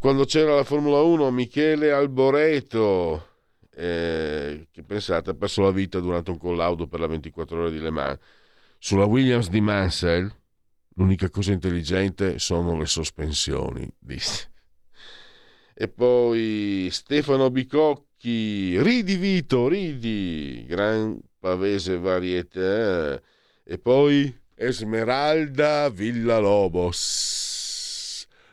[0.00, 3.26] quando c'era la Formula 1 Michele Alboreto
[3.74, 7.78] eh, che pensate ha perso la vita durante un collaudo per la 24 ore di
[7.80, 8.18] Le Mans.
[8.78, 10.34] Sulla Williams di Mansell
[10.94, 14.50] l'unica cosa intelligente sono le sospensioni disse.
[15.74, 23.20] E poi Stefano Bicocchi ridi Vito ridi gran pavese varietà
[23.62, 27.39] e poi Esmeralda Villalobos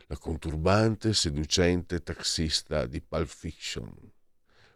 [0.08, 3.92] la conturbante, seducente taxista di Pulp Fiction,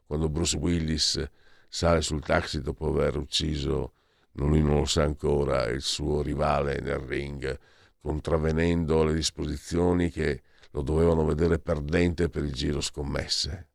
[0.07, 1.31] quando Bruce Willis
[1.69, 3.95] sale sul taxi dopo aver ucciso,
[4.33, 7.59] non lui non lo sa ancora, il suo rivale nel ring,
[7.99, 10.43] contravvenendo le disposizioni che
[10.73, 13.69] lo dovevano vedere perdente per il giro scommesse.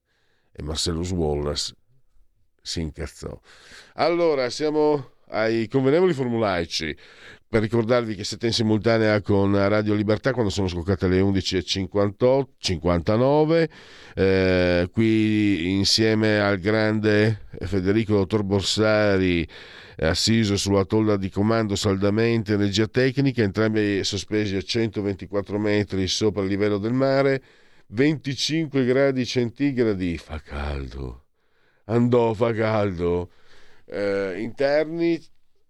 [0.51, 1.75] E Marcellus Wallace
[2.61, 3.39] si incazzò.
[3.95, 6.95] Allora, siamo ai convenevoli formulaici
[7.49, 13.69] per ricordarvi che siete in simultanea con Radio Libertà quando sono scoccate le 11.59
[14.15, 19.47] eh, qui insieme al grande Federico Dottor Borsari
[19.99, 26.49] assiso sulla tolla di comando saldamente energia tecnica entrambi sospesi a 124 metri sopra il
[26.49, 27.41] livello del mare
[27.87, 30.17] 25 gradi centigradi.
[30.17, 31.23] Fa caldo.
[31.85, 33.29] Andò fa caldo
[33.87, 35.19] eh, interni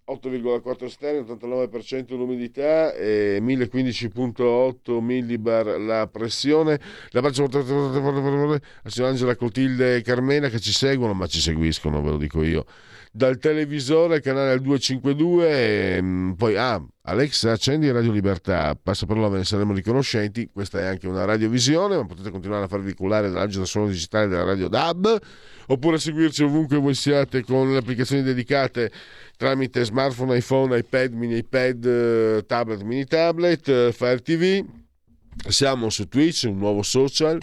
[0.07, 6.79] 8,4 stelle, 89% l'umidità e 1015,8 millibar la pressione.
[7.09, 12.17] L'abbraccio a signora Angela Clotilde e Carmena che ci seguono, ma ci seguiscono, ve lo
[12.17, 12.65] dico io.
[13.11, 19.37] Dal televisore, canale 252, e, mm, poi ah, Alexa, accendi Radio Libertà, passa parola, ve
[19.37, 20.49] ne saremo riconoscenti.
[20.51, 24.43] Questa è anche una radiovisione, ma potete continuare a farvi cullare dall'agenda suono digitale della
[24.43, 25.17] Radio DAB,
[25.67, 28.91] oppure seguirci ovunque voi siate con le applicazioni dedicate
[29.37, 34.65] tramite smartphone, iPhone, iPad, mini iPad, eh, tablet, mini tablet, eh, Fire TV.
[35.47, 37.39] Siamo su Twitch, un nuovo social,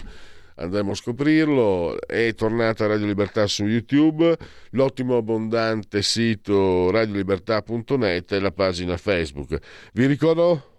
[0.55, 1.97] andremo a scoprirlo.
[2.05, 4.37] È tornata Radio Libertà su YouTube,
[4.71, 9.57] l'ottimo abbondante sito radiolibertà.net e la pagina Facebook.
[9.93, 10.73] Vi ricordo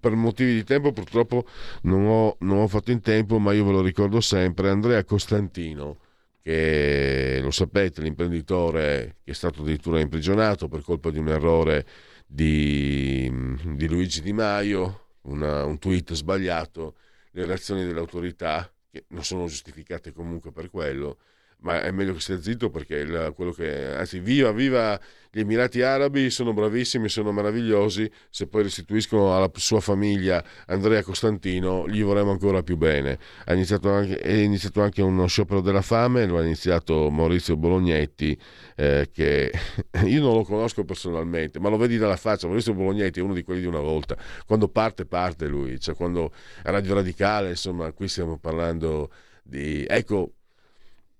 [0.00, 1.46] per motivi di tempo purtroppo
[1.82, 5.98] non ho, non ho, fatto in tempo, ma io ve lo ricordo sempre, Andrea Costantino,
[6.46, 11.84] che lo sapete, l'imprenditore che è stato addirittura imprigionato per colpa di un errore
[12.24, 13.28] di,
[13.74, 16.94] di Luigi Di Maio, una, un tweet sbagliato,
[17.32, 21.18] le reazioni delle autorità, che non sono giustificate comunque per quello,
[21.60, 24.98] ma è meglio che stia zitto perché il, quello che anzi viva viva
[25.36, 28.10] gli Emirati Arabi sono bravissimi sono meravigliosi.
[28.30, 33.18] Se poi restituiscono alla sua famiglia Andrea Costantino gli vorremmo ancora più bene.
[33.44, 38.38] Ha iniziato anche, è iniziato anche uno sciopero della fame lo ha iniziato Maurizio Bolognetti
[38.76, 39.52] eh, che
[40.06, 42.46] io non lo conosco personalmente ma lo vedi dalla faccia.
[42.46, 44.16] Maurizio Bolognetti è uno di quelli di una volta.
[44.46, 45.78] Quando parte parte lui.
[45.78, 49.10] Cioè quando Radio Radicale insomma qui stiamo parlando
[49.42, 50.35] di ecco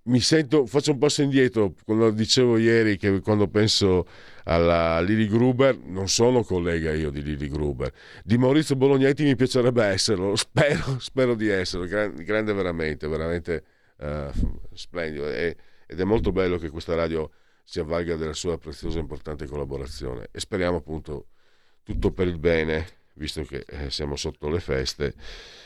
[0.07, 4.07] mi sento, faccio un passo indietro, quando dicevo ieri che quando penso
[4.45, 7.93] alla Lili Gruber, non sono collega io di Lili Gruber,
[8.23, 13.65] di Maurizio Bolognetti mi piacerebbe esserlo, spero, spero di esserlo, grande, veramente, veramente
[13.99, 14.31] uh,
[14.73, 15.29] splendido.
[15.29, 15.57] E,
[15.87, 17.31] ed è molto bello che questa radio
[17.63, 20.29] si avvalga della sua preziosa e importante collaborazione.
[20.31, 21.27] E speriamo appunto
[21.83, 25.15] tutto per il bene visto che eh, siamo sotto le feste.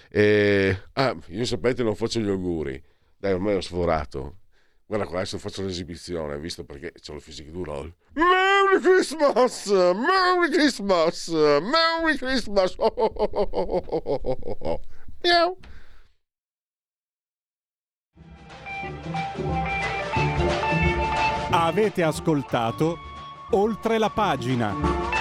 [0.09, 2.83] E, ah, io sapete non faccio gli auguri,
[3.21, 4.39] dai ormai ho sforato.
[4.87, 7.95] Guarda qua, adesso faccio l'esibizione, visto perché c'ho il fisico duro.
[8.15, 9.67] Merry Christmas!
[9.67, 11.29] Merry Christmas!
[11.29, 12.75] Merry Christmas!
[12.77, 14.81] Oh, oh, oh, oh, oh, oh.
[15.23, 15.57] Miau.
[21.53, 22.97] Avete ascoltato
[23.51, 25.20] oltre la pagina.